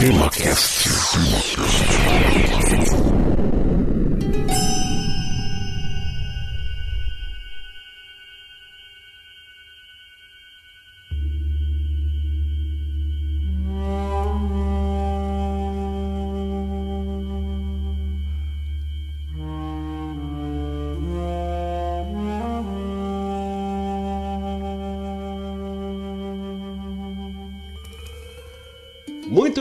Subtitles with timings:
[0.00, 0.88] TemaCast.
[1.18, 2.89] Muito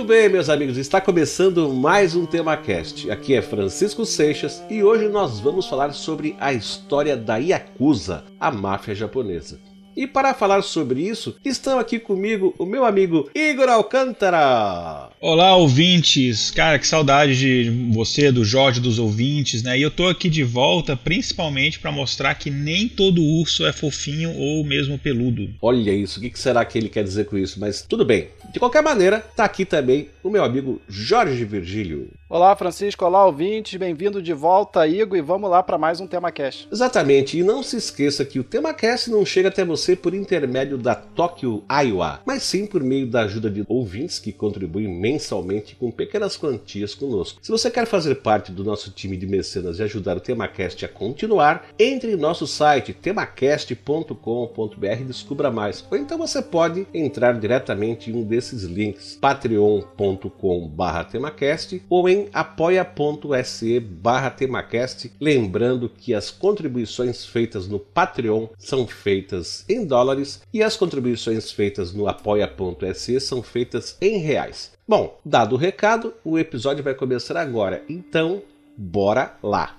[0.09, 3.11] bem, meus amigos, está começando mais um TemaCast.
[3.11, 8.49] Aqui é Francisco Seixas e hoje nós vamos falar sobre a história da Yakuza, a
[8.49, 9.59] máfia japonesa.
[9.95, 15.09] E para falar sobre isso, estão aqui comigo o meu amigo Igor Alcântara.
[15.19, 16.49] Olá, ouvintes.
[16.51, 19.77] Cara, que saudade de você, do Jorge, dos ouvintes, né?
[19.77, 24.33] E eu tô aqui de volta principalmente para mostrar que nem todo urso é fofinho
[24.35, 25.49] ou mesmo peludo.
[25.61, 27.59] Olha isso, o que será que ele quer dizer com isso?
[27.59, 28.29] Mas tudo bem.
[28.51, 32.09] De qualquer maneira, tá aqui também o meu amigo Jorge Virgílio.
[32.27, 33.05] Olá, Francisco.
[33.05, 33.79] Olá, ouvintes.
[33.79, 36.67] Bem-vindo de volta, Igor, e vamos lá para mais um TemaCast.
[36.71, 37.37] Exatamente.
[37.37, 41.63] E não se esqueça que o TemaCast não chega até você por intermédio da Tóquio
[41.69, 46.93] Iowa, mas sim por meio da ajuda de ouvintes que contribuem mensalmente com pequenas quantias
[46.93, 47.39] conosco.
[47.41, 50.89] Se você quer fazer parte do nosso time de mecenas e ajudar o TemaCast a
[50.89, 55.83] continuar, entre em nosso site temacast.com.br e descubra mais.
[55.89, 64.29] Ou então você pode entrar diretamente em um desses links, patreon.com/temacast ou em apoia.se barra
[64.29, 71.51] temacast, lembrando que as contribuições feitas no Patreon são feitas em dólares e as contribuições
[71.51, 74.71] feitas no apoia.se são feitas em reais.
[74.87, 78.41] Bom, dado o recado, o episódio vai começar agora, então
[78.75, 79.77] bora lá!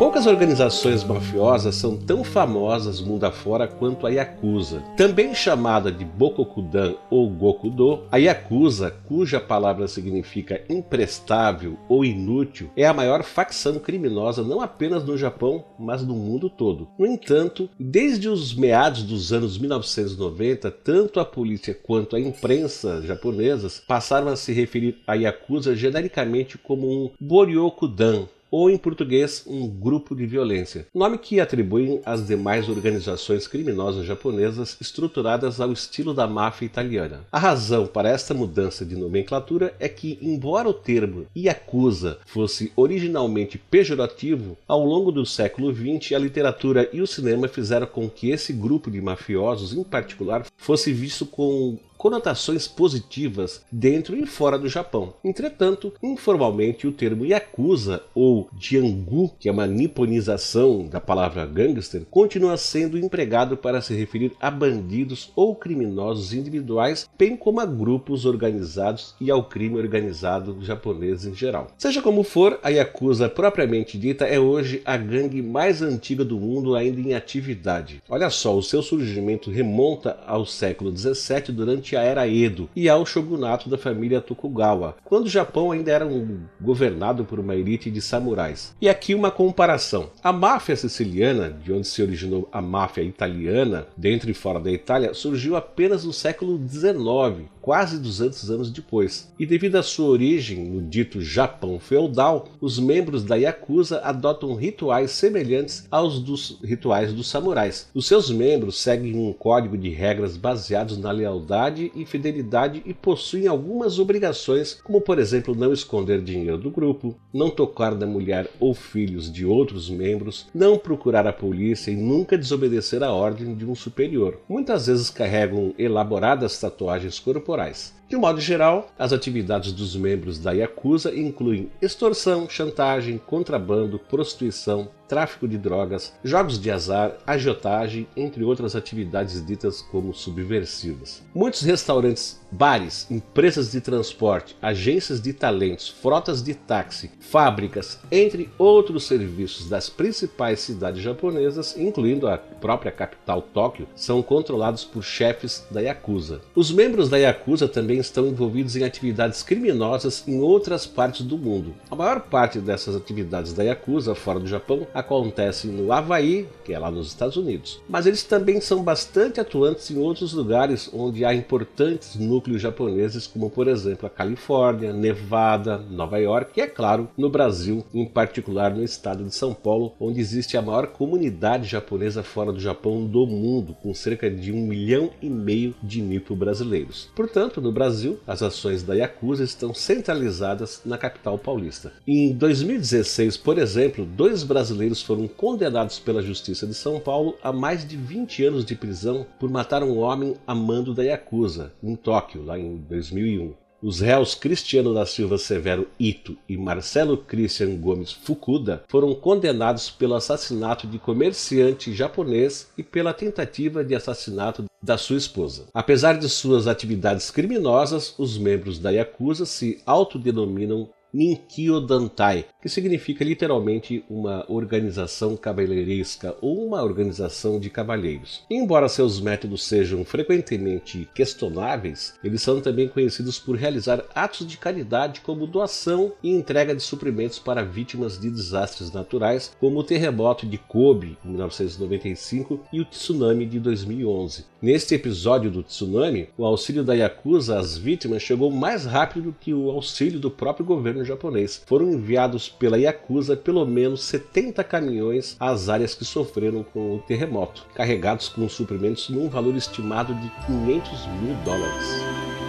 [0.00, 4.82] Poucas organizações mafiosas são tão famosas mundo afora quanto a Yakuza.
[4.96, 12.86] Também chamada de Bokokudan ou Gokudo, a Yakuza, cuja palavra significa imprestável ou inútil, é
[12.86, 16.88] a maior facção criminosa não apenas no Japão, mas no mundo todo.
[16.98, 23.82] No entanto, desde os meados dos anos 1990, tanto a polícia quanto a imprensa japonesas
[23.86, 30.14] passaram a se referir a Yakuza genericamente como um Boryokudan, ou em português, um grupo
[30.14, 36.66] de violência, nome que atribuem às demais organizações criminosas japonesas estruturadas ao estilo da máfia
[36.66, 37.20] italiana.
[37.30, 43.58] A razão para esta mudança de nomenclatura é que, embora o termo Yakuza fosse originalmente
[43.58, 48.52] pejorativo, ao longo do século XX a literatura e o cinema fizeram com que esse
[48.52, 55.12] grupo de mafiosos, em particular, fosse visto com conotações positivas dentro e fora do Japão.
[55.22, 62.56] Entretanto, informalmente o termo yakuza ou jiangu, que é uma niponização da palavra gangster, continua
[62.56, 69.14] sendo empregado para se referir a bandidos ou criminosos individuais, bem como a grupos organizados
[69.20, 71.70] e ao crime organizado japonês em geral.
[71.76, 76.74] Seja como for, a yakuza propriamente dita é hoje a gangue mais antiga do mundo
[76.74, 78.02] ainda em atividade.
[78.08, 83.06] Olha só, o seu surgimento remonta ao século 17 durante a Era Edo e ao
[83.06, 88.00] shogunato da família Tokugawa, quando o Japão ainda era um, governado por uma elite de
[88.00, 88.74] samurais.
[88.80, 90.10] E aqui uma comparação.
[90.22, 95.14] A máfia siciliana, de onde se originou a máfia italiana, dentro e fora da Itália,
[95.14, 99.30] surgiu apenas no século XIX, quase 200 anos depois.
[99.38, 105.10] E devido à sua origem no dito Japão feudal, os membros da Yakuza adotam rituais
[105.12, 107.88] semelhantes aos dos rituais dos samurais.
[107.94, 113.46] Os seus membros seguem um código de regras baseados na lealdade e fidelidade e possuem
[113.46, 118.74] algumas obrigações, como por exemplo não esconder dinheiro do grupo, não tocar na mulher ou
[118.74, 123.74] filhos de outros membros, não procurar a polícia e nunca desobedecer a ordem de um
[123.74, 124.40] superior.
[124.48, 127.99] Muitas vezes carregam elaboradas tatuagens corporais corporais.
[128.10, 134.88] De um modo geral, as atividades dos membros da Yakuza incluem extorsão, chantagem, contrabando, prostituição,
[135.10, 141.22] tráfico de drogas, jogos de azar, agiotagem, entre outras atividades ditas como subversivas.
[141.34, 149.04] Muitos restaurantes, bares, empresas de transporte, agências de talentos, frotas de táxi, fábricas, entre outros
[149.04, 155.80] serviços das principais cidades japonesas, incluindo a própria capital Tóquio, são controlados por chefes da
[155.80, 156.40] Yakuza.
[156.54, 161.74] Os membros da Yakuza também estão envolvidos em atividades criminosas em outras partes do mundo.
[161.90, 166.78] A maior parte dessas atividades da Yakuza fora do Japão acontecem no Havaí, que é
[166.78, 167.80] lá nos Estados Unidos.
[167.88, 173.50] Mas eles também são bastante atuantes em outros lugares onde há importantes núcleos japoneses, como
[173.50, 178.82] por exemplo a Califórnia, Nevada, Nova York e, é claro, no Brasil, em particular no
[178.82, 183.76] estado de São Paulo, onde existe a maior comunidade japonesa fora do Japão do mundo,
[183.82, 187.10] com cerca de um milhão e meio de nipo brasileiros.
[187.14, 187.89] Portanto, no Brasil,
[188.26, 191.92] as ações da Yakuza estão centralizadas na capital paulista.
[192.06, 197.86] Em 2016, por exemplo, dois brasileiros foram condenados pela Justiça de São Paulo a mais
[197.86, 202.44] de 20 anos de prisão por matar um homem a mando da Yakuza, em Tóquio,
[202.44, 203.54] lá em 2001.
[203.82, 210.14] Os réus Cristiano da Silva Severo Ito e Marcelo Christian Gomes Fukuda foram condenados pelo
[210.14, 215.68] assassinato de comerciante japonês e pela tentativa de assassinato da sua esposa.
[215.72, 223.24] Apesar de suas atividades criminosas, os membros da Yakuza se autodenominam Ninkyo Dantai, que significa
[223.24, 228.44] literalmente uma organização cavalheiresca ou uma organização de cavalheiros.
[228.48, 235.20] Embora seus métodos sejam frequentemente questionáveis, eles são também conhecidos por realizar atos de caridade
[235.20, 240.58] como doação e entrega de suprimentos para vítimas de desastres naturais, como o terremoto de
[240.58, 244.44] Kobe em 1995 e o tsunami de 2011.
[244.62, 249.52] Neste episódio do tsunami, o auxílio da Yakuza às vítimas chegou mais rápido do que
[249.52, 251.62] o auxílio do próprio governo governo japonês.
[251.66, 257.66] Foram enviados pela Yakuza pelo menos 70 caminhões às áreas que sofreram com o terremoto,
[257.74, 262.39] carregados com suprimentos num valor estimado de 500 mil dólares.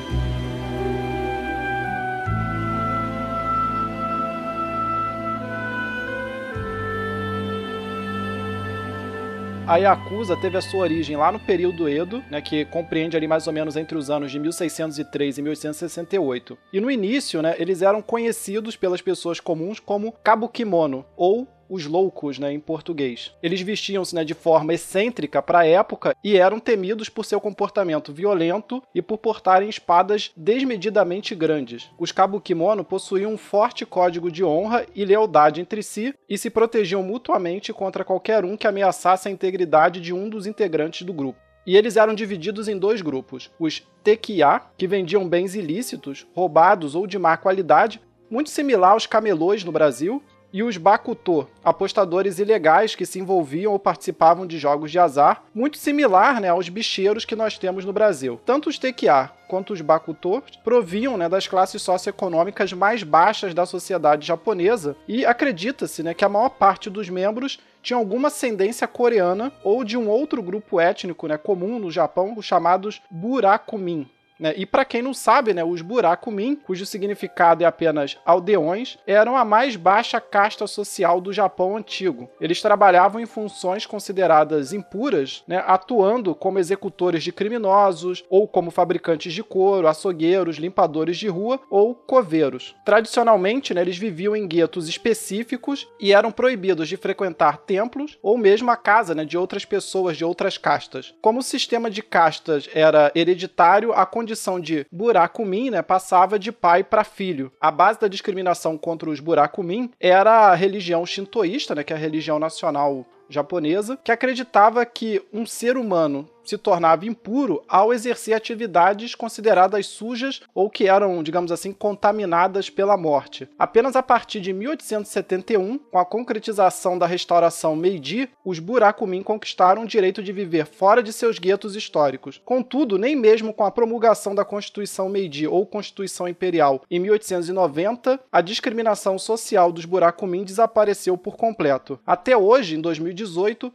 [9.68, 13.46] A Yakuza teve a sua origem lá no período Edo, né, que compreende ali mais
[13.48, 16.58] ou menos entre os anos de 1603 e 1868.
[16.74, 22.38] E no início, né, eles eram conhecidos pelas pessoas comuns como Kabukimono, ou os loucos,
[22.38, 23.34] né, em português.
[23.42, 28.12] Eles vestiam-se né, de forma excêntrica para a época e eram temidos por seu comportamento
[28.12, 31.90] violento e por portarem espadas desmedidamente grandes.
[31.98, 37.02] Os Kabukimono possuíam um forte código de honra e lealdade entre si e se protegiam
[37.02, 41.40] mutuamente contra qualquer um que ameaçasse a integridade de um dos integrantes do grupo.
[41.66, 47.08] E eles eram divididos em dois grupos: os Tekiá, que vendiam bens ilícitos, roubados ou
[47.08, 50.22] de má qualidade, muito similar aos camelôs no Brasil,
[50.54, 55.78] e os Bakuto, apostadores ilegais que se envolviam ou participavam de jogos de azar, muito
[55.78, 58.40] similar né, aos bicheiros que nós temos no Brasil.
[58.46, 64.26] Tanto os Tekiá quanto os Bakuto proviam né, das classes socioeconômicas mais baixas da sociedade
[64.26, 69.84] japonesa e acredita-se né, que a maior parte dos membros tinha alguma ascendência coreana ou
[69.84, 74.08] de um outro grupo étnico né, comum no Japão, os chamados Burakumin.
[74.42, 74.56] Né?
[74.58, 79.46] E para quem não sabe, né, os Burakumin, cujo significado é apenas aldeões, eram a
[79.46, 82.28] mais baixa casta social do Japão antigo.
[82.42, 89.32] Eles trabalhavam em funções consideradas impuras, né, atuando como executores de criminosos, ou como fabricantes
[89.32, 92.76] de couro, açougueiros, limpadores de rua ou coveiros.
[92.84, 98.72] Tradicionalmente, né, eles viviam em guetos específicos e eram proibidos de frequentar templos ou mesmo
[98.72, 101.14] a casa né, de outras pessoas de outras castas.
[101.22, 106.52] Como o sistema de castas era hereditário, a condição condição de buracumin, né, passava de
[106.52, 107.52] pai para filho.
[107.60, 112.00] A base da discriminação contra os buracumin era a religião shintoísta, né, que é a
[112.00, 119.16] religião nacional japonesa, que acreditava que um ser humano se tornava impuro ao exercer atividades
[119.16, 123.48] consideradas sujas ou que eram, digamos assim, contaminadas pela morte.
[123.58, 129.88] Apenas a partir de 1871, com a concretização da restauração Meiji, os Burakumin conquistaram o
[129.88, 132.42] direito de viver fora de seus guetos históricos.
[132.44, 138.42] Contudo, nem mesmo com a promulgação da Constituição Meiji ou Constituição Imperial em 1890, a
[138.42, 142.00] discriminação social dos Burakumin desapareceu por completo.
[142.06, 143.21] Até hoje, em 2018,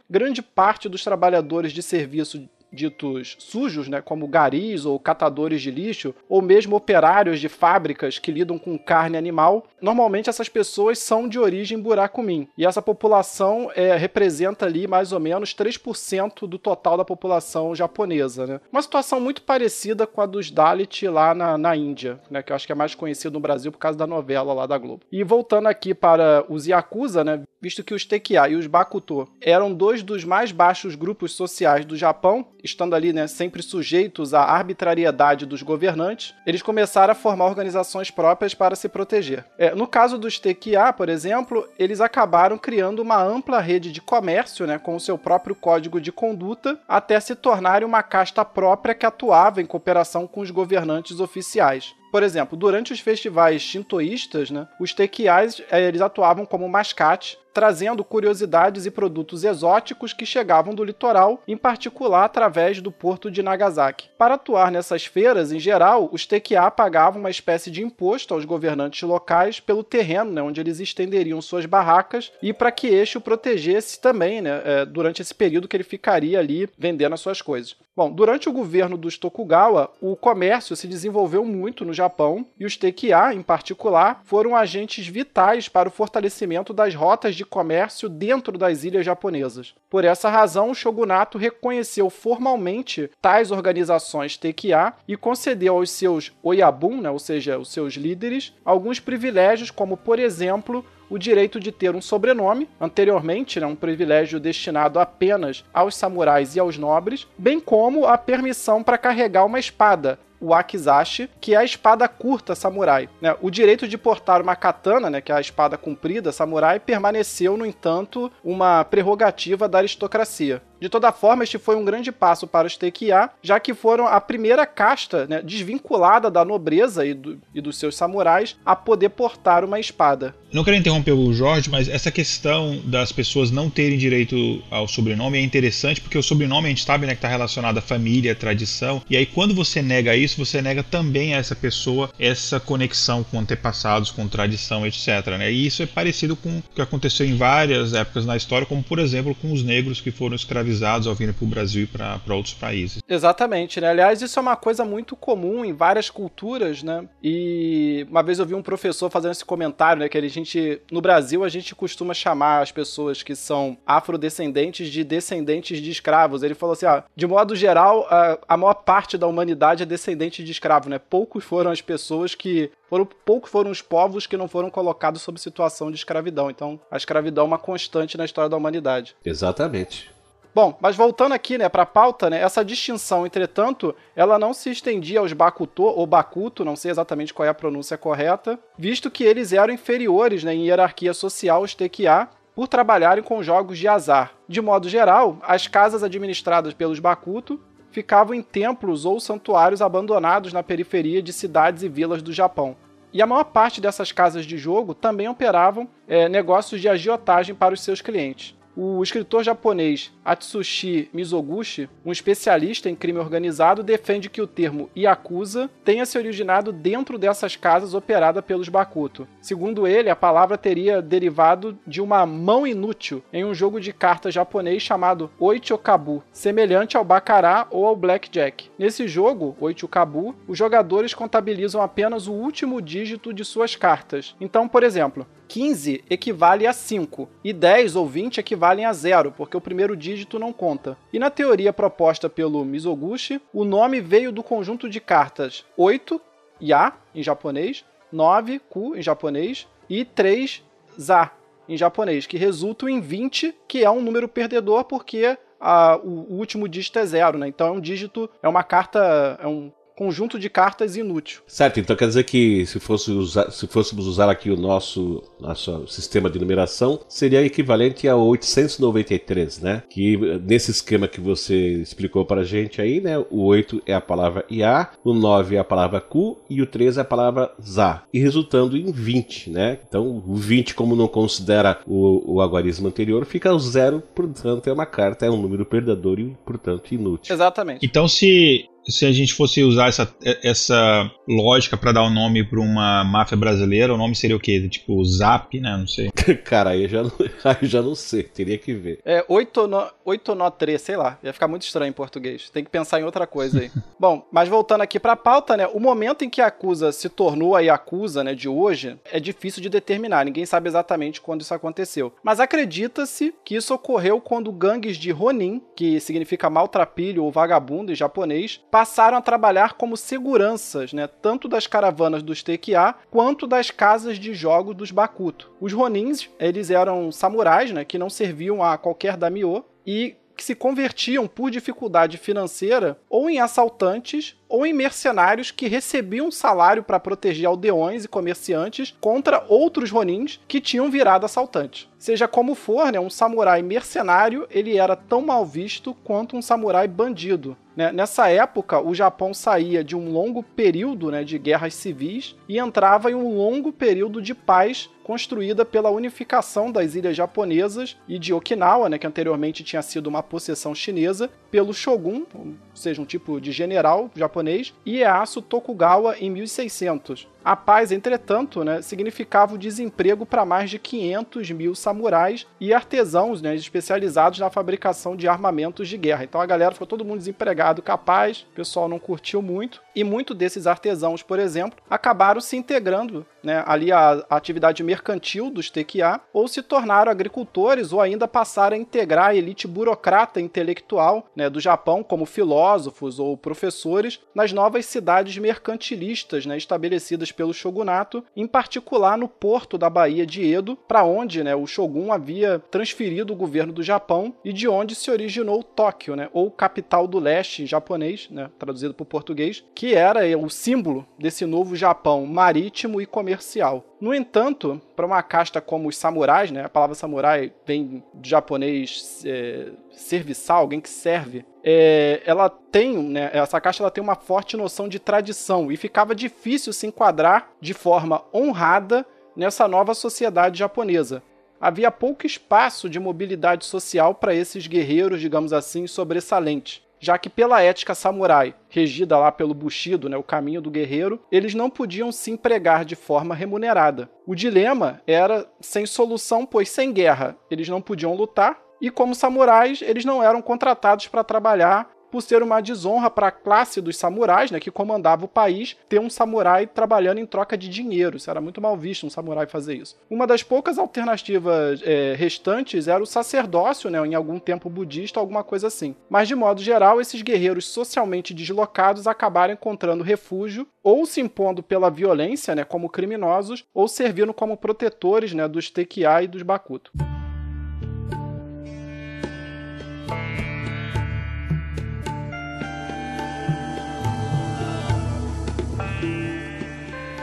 [0.09, 6.13] grande parte dos trabalhadores de serviço ditos sujos, né, como garis ou catadores de lixo,
[6.27, 11.39] ou mesmo operários de fábricas que lidam com carne animal, normalmente essas pessoas são de
[11.39, 12.47] origem buracumim.
[12.57, 18.45] E essa população é, representa ali mais ou menos 3% do total da população japonesa.
[18.45, 18.61] Né?
[18.71, 22.55] Uma situação muito parecida com a dos Dalit lá na, na Índia, né, que eu
[22.55, 25.03] acho que é mais conhecido no Brasil por causa da novela lá da Globo.
[25.11, 29.73] E voltando aqui para os Yakuza, né, visto que os Tekiá e os Bakuto eram
[29.73, 35.45] dois dos mais baixos grupos sociais do Japão, estando ali né, sempre sujeitos à arbitrariedade
[35.45, 39.45] dos governantes, eles começaram a formar organizações próprias para se proteger.
[39.57, 44.65] É, no caso dos Tekiá, por exemplo, eles acabaram criando uma ampla rede de comércio
[44.65, 49.05] né, com o seu próprio código de conduta, até se tornarem uma casta própria que
[49.05, 51.95] atuava em cooperação com os governantes oficiais.
[52.11, 58.03] Por exemplo, durante os festivais shintoístas, né, os tequiais eh, eles atuavam como mascate, trazendo
[58.03, 64.09] curiosidades e produtos exóticos que chegavam do litoral, em particular através do porto de Nagasaki.
[64.15, 69.01] Para atuar nessas feiras, em geral, os Tekiá pagavam uma espécie de imposto aos governantes
[69.01, 73.99] locais pelo terreno né, onde eles estenderiam suas barracas e para que este o protegesse
[73.99, 77.75] também né, é, durante esse período que ele ficaria ali vendendo as suas coisas.
[77.97, 82.77] Bom, durante o governo dos Tokugawa, o comércio se desenvolveu muito no Japão e os
[82.77, 88.83] Tekiá, em particular, foram agentes vitais para o fortalecimento das rotas de comércio dentro das
[88.83, 89.73] ilhas japonesas.
[89.89, 97.01] Por essa razão, o shogunato reconheceu formalmente tais organizações Tekiá e concedeu aos seus oyabun,
[97.01, 101.95] né, ou seja, os seus líderes, alguns privilégios, como, por exemplo, o direito de ter
[101.95, 108.05] um sobrenome, anteriormente né, um privilégio destinado apenas aos samurais e aos nobres, bem como
[108.05, 113.09] a permissão para carregar uma espada, o Akizashi, que é a espada curta samurai.
[113.21, 113.35] Né?
[113.41, 117.65] O direito de portar uma katana, né, que é a espada comprida samurai, permaneceu, no
[117.65, 120.61] entanto, uma prerrogativa da aristocracia.
[120.79, 124.21] De toda forma, este foi um grande passo para os Tekiá, já que foram a
[124.21, 129.65] primeira casta né, desvinculada da nobreza e, do, e, dos seus samurais a poder portar
[129.65, 130.35] uma espada.
[130.53, 135.37] Não quero interromper o Jorge, mas essa questão das pessoas não terem direito ao sobrenome
[135.37, 138.35] é interessante, porque o sobrenome a gente sabe né, que está relacionado à família, à
[138.35, 143.23] tradição, e aí quando você nega isso, você nega também a essa pessoa essa conexão
[143.23, 145.07] com antepassados, com tradição, etc.
[145.37, 145.51] Né?
[145.51, 148.99] E isso é parecido com o que aconteceu em várias épocas na história, como por
[148.99, 152.35] exemplo com os negros que foram escravizados escravizados ao virem para o Brasil e para
[152.35, 153.01] outros países.
[153.07, 153.89] Exatamente, né?
[153.89, 157.07] Aliás, isso é uma coisa muito comum em várias culturas, né?
[157.23, 160.09] E uma vez eu vi um professor fazendo esse comentário, né?
[160.09, 165.03] Que a gente, no Brasil, a gente costuma chamar as pessoas que são afrodescendentes de
[165.03, 166.43] descendentes de escravos.
[166.43, 170.43] Ele falou assim: ah, de modo geral, a, a maior parte da humanidade é descendente
[170.43, 170.99] de escravo, né?
[170.99, 175.39] Poucos foram as pessoas que foram poucos foram os povos que não foram colocados sob
[175.39, 176.49] situação de escravidão.
[176.49, 179.15] Então, a escravidão é uma constante na história da humanidade.
[179.25, 180.16] Exatamente.
[180.57, 184.71] Bom, mas voltando aqui, né, para a pauta, né, essa distinção, entretanto, ela não se
[184.71, 189.23] estendia aos Bakuto ou Bakuto, não sei exatamente qual é a pronúncia correta, visto que
[189.23, 194.31] eles eram inferiores né, em hierarquia social aos Tekiá, por trabalharem com jogos de azar.
[194.47, 197.61] De modo geral, as casas administradas pelos Bakuto
[197.91, 202.75] ficavam em templos ou santuários abandonados na periferia de cidades e vilas do Japão.
[203.13, 207.75] E a maior parte dessas casas de jogo também operavam é, negócios de agiotagem para
[207.75, 208.56] os seus clientes.
[208.79, 215.67] O escritor japonês Atsushi Mizoguchi, um especialista em crime organizado, defende que o termo Yakuza
[215.83, 219.27] tenha se originado dentro dessas casas operadas pelos Bakuto.
[219.41, 224.31] Segundo ele, a palavra teria derivado de uma mão inútil em um jogo de cartas
[224.31, 228.69] japonês chamado Oichokabu, semelhante ao Baccarat ou ao Blackjack.
[228.77, 234.35] Nesse jogo, Oichokabu, os jogadores contabilizam apenas o último dígito de suas cartas.
[234.39, 239.55] Então, por exemplo, 15 equivale a 5 e 10 ou 20 equivalem a 0, porque
[239.55, 240.97] o primeiro dígito não conta.
[241.11, 246.21] E na teoria proposta pelo Mizoguchi, o nome veio do conjunto de cartas 8,
[246.61, 250.63] Ya, em japonês, 9, Ku, em japonês, e 3,
[250.99, 251.31] Za,
[251.69, 256.33] em japonês, que resultam em 20, que é um número perdedor porque a, o, o,
[256.37, 257.47] último dígito é zero, né?
[257.47, 261.41] Então é um dígito, é uma carta, é um conjunto de cartas inútil.
[261.47, 265.87] Certo, então quer dizer que se, fosse usar, se fôssemos usar aqui o nosso, nosso
[265.87, 269.83] sistema de numeração, seria equivalente a 893, né?
[269.89, 273.17] Que nesse esquema que você explicou para a gente aí, né?
[273.31, 276.99] O 8 é a palavra IA, o 9 é a palavra Ku e o 3
[276.99, 278.03] é a palavra Za.
[278.13, 279.79] E resultando em 20, né?
[279.87, 284.73] Então o 20, como não considera o, o algarismo anterior, fica o zero, portanto é
[284.73, 287.33] uma carta, é um número perdedor e, portanto, inútil.
[287.33, 287.83] Exatamente.
[287.83, 292.43] Então se se a gente fosse usar essa, essa lógica para dar o um nome
[292.43, 294.67] para uma máfia brasileira, o nome seria o quê?
[294.69, 295.75] Tipo Zap, né?
[295.77, 296.09] Não sei.
[296.43, 297.11] Cara, aí eu já não,
[297.43, 298.99] aí já não sei, teria que ver.
[299.05, 301.17] É 8 no, 8 no 3, sei lá.
[301.23, 302.49] Ia ficar muito estranho em português.
[302.49, 303.71] Tem que pensar em outra coisa aí.
[303.99, 305.67] Bom, mas voltando aqui para a pauta, né?
[305.67, 309.61] O momento em que a Acusa se tornou a Yakuza, né, de hoje, é difícil
[309.61, 310.25] de determinar.
[310.25, 312.13] Ninguém sabe exatamente quando isso aconteceu.
[312.23, 317.95] Mas acredita-se que isso ocorreu quando gangues de Ronin, que significa maltrapilho ou vagabundo em
[317.95, 324.19] japonês, passaram a trabalhar como seguranças, né, tanto das caravanas dos Tekiá quanto das casas
[324.19, 325.49] de jogos dos Bakuto.
[325.59, 330.53] Os Ronins, eles eram samurais, né, que não serviam a qualquer daimyo e que se
[330.53, 337.45] convertiam por dificuldade financeira ou em assaltantes ou em mercenários que recebiam salário para proteger
[337.45, 341.87] aldeões e comerciantes contra outros ronins que tinham virado assaltantes.
[341.97, 346.87] Seja como for, né, um samurai mercenário ele era tão mal visto quanto um samurai
[346.87, 347.57] bandido.
[347.77, 347.91] Né?
[347.91, 353.11] Nessa época, o Japão saía de um longo período né, de guerras civis e entrava
[353.11, 358.89] em um longo período de paz construída pela unificação das ilhas japonesas e de Okinawa,
[358.89, 363.51] né, que anteriormente tinha sido uma possessão chinesa, pelo shogun, ou seja, um tipo de
[363.51, 364.36] general japonês,
[364.85, 367.27] Ieyasu Tokugawa em 1600.
[367.47, 373.41] A paz, entretanto, né, significava o desemprego para mais de 500 mil samurais e artesãos
[373.41, 376.25] né, especializados na fabricação de armamentos de guerra.
[376.25, 380.33] Então a galera ficou todo mundo desempregado, capaz, o pessoal não curtiu muito, e muito
[380.33, 386.49] desses artesãos, por exemplo, acabaram se integrando né, ali à, atividade mercantil dos TQA, ou
[386.49, 392.03] se tornaram agricultores, ou ainda passaram a integrar a elite burocrata intelectual né, do Japão,
[392.03, 399.27] como filósofos ou professores, nas novas cidades mercantilistas né, estabelecidas pelo shogunato, em particular no
[399.27, 403.81] porto da Baía de Edo, para onde né, o shogun havia transferido o governo do
[403.81, 408.51] Japão e de onde se originou Tóquio, né, ou capital do leste em japonês, né,
[408.59, 413.83] traduzido para o português, que era o símbolo desse novo Japão marítimo e comercial.
[413.99, 419.23] No entanto, para uma casta como os samurais, né, a palavra samurai vem do japonês
[419.23, 424.57] é, serviçal, alguém que serve, é, ela tem, né, essa caixa ela tem uma forte
[424.57, 431.21] noção de tradição e ficava difícil se enquadrar de forma honrada nessa nova sociedade japonesa.
[431.61, 437.61] Havia pouco espaço de mobilidade social para esses guerreiros, digamos assim, sobressalentes já que pela
[437.61, 442.31] ética samurai, regida lá pelo Bushido, né, o caminho do guerreiro, eles não podiam se
[442.31, 444.09] empregar de forma remunerada.
[444.25, 449.81] O dilema era sem solução, pois sem guerra eles não podiam lutar, e como samurais,
[449.81, 454.49] eles não eram contratados para trabalhar por ser uma desonra para a classe dos samurais,
[454.49, 458.17] né, que comandava o país, ter um samurai trabalhando em troca de dinheiro.
[458.17, 459.95] Isso era muito mal visto um samurai fazer isso.
[460.09, 465.43] Uma das poucas alternativas é, restantes era o sacerdócio, né, em algum tempo budista, alguma
[465.43, 465.95] coisa assim.
[466.09, 471.91] Mas de modo geral, esses guerreiros socialmente deslocados acabaram encontrando refúgio ou se impondo pela
[471.91, 476.91] violência, né, como criminosos, ou servindo como protetores, né, dos Tekiá e dos Bakuto.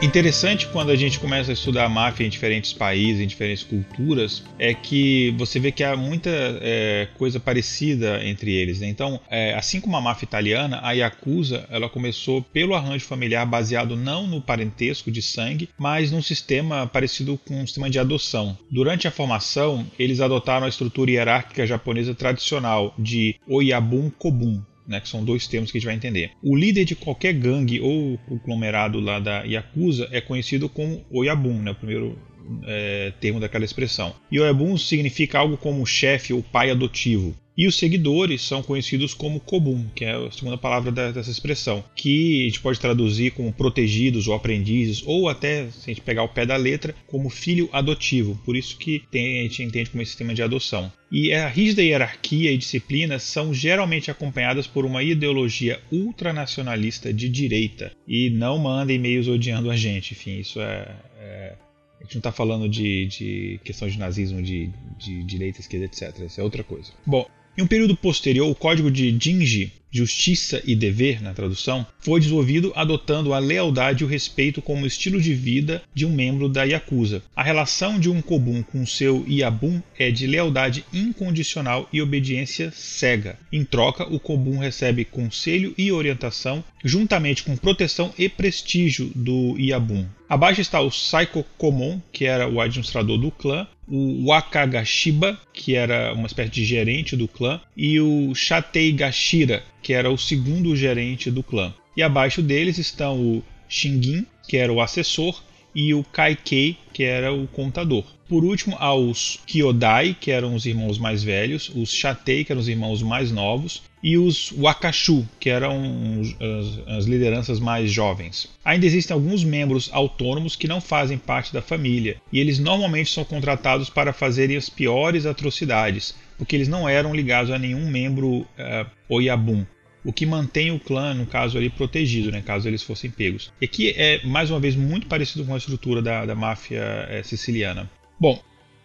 [0.04, 4.44] Interessante quando a gente começa a estudar a máfia em diferentes países, em diferentes culturas,
[4.58, 6.28] é que você vê que há muita
[6.60, 8.80] é, coisa parecida entre eles.
[8.80, 8.88] Né?
[8.88, 13.96] Então, é, assim como a máfia italiana, a Yakuza ela começou pelo arranjo familiar baseado
[13.96, 18.58] não no parentesco de sangue, mas num sistema parecido com um sistema de adoção.
[18.70, 25.08] Durante a formação, eles adotaram a estrutura hierárquica japonesa tradicional de Oyabun Kobun, né, que
[25.08, 26.30] são dois termos que a gente vai entender.
[26.42, 31.70] O líder de qualquer gangue ou conglomerado lá da Yakuza é conhecido como Oyabun, né,
[31.70, 32.18] o primeiro
[32.66, 34.14] é, termo daquela expressão.
[34.30, 37.34] E Oyabun significa algo como chefe ou pai adotivo.
[37.56, 42.42] E os seguidores são conhecidos como Kobun, que é a segunda palavra dessa expressão, que
[42.42, 46.28] a gente pode traduzir como protegidos ou aprendizes, ou até, se a gente pegar o
[46.28, 48.40] pé da letra, como filho adotivo.
[48.44, 50.92] Por isso que tem, a gente entende como esse sistema de adoção.
[51.12, 57.92] E a rígida hierarquia e disciplina são geralmente acompanhadas por uma ideologia ultranacionalista de direita.
[58.06, 61.56] E não manda e-mails odiando a gente, enfim, isso é, é
[62.00, 66.18] a gente não está falando de, de questão de nazismo, de, de direita, esquerda, etc.
[66.26, 66.92] Isso é outra coisa.
[67.06, 72.18] Bom, em um período posterior, o código de Jinji, Justiça e Dever, na tradução, foi
[72.18, 76.64] desenvolvido adotando a lealdade e o respeito como estilo de vida de um membro da
[76.64, 77.22] Yakuza.
[77.36, 83.38] A relação de um Kobun com seu Iabun é de lealdade incondicional e obediência cega.
[83.52, 90.04] Em troca, o Kobun recebe conselho e orientação, juntamente com proteção e prestígio do Iabun.
[90.28, 96.12] Abaixo está o Saiko Komon, que era o administrador do clã, o Wakagashiba, que era
[96.12, 101.30] uma espécie de gerente do clã, e o Shatei Gashira, que era o segundo gerente
[101.30, 101.72] do clã.
[101.96, 105.42] E abaixo deles estão o Shingin, que era o assessor,
[105.74, 108.04] e o Kaikei, que era o contador.
[108.28, 112.60] Por último, há os Kyodai, que eram os irmãos mais velhos, os Shatei, que eram
[112.60, 118.50] os irmãos mais novos, e os Wakashu, que eram as, as, lideranças mais jovens.
[118.62, 123.24] Ainda existem alguns membros autônomos que não fazem parte da família, e eles normalmente são
[123.24, 128.86] contratados para fazerem as piores atrocidades, porque eles não eram ligados a nenhum membro uh,
[129.08, 129.64] Oyabun
[130.04, 133.50] o que mantém o clã, no caso ali, protegido, né, caso eles fossem pegos.
[133.58, 137.22] E aqui é, mais uma vez, muito parecido com a estrutura da, da máfia é,
[137.22, 137.90] siciliana.
[138.20, 138.38] Bom,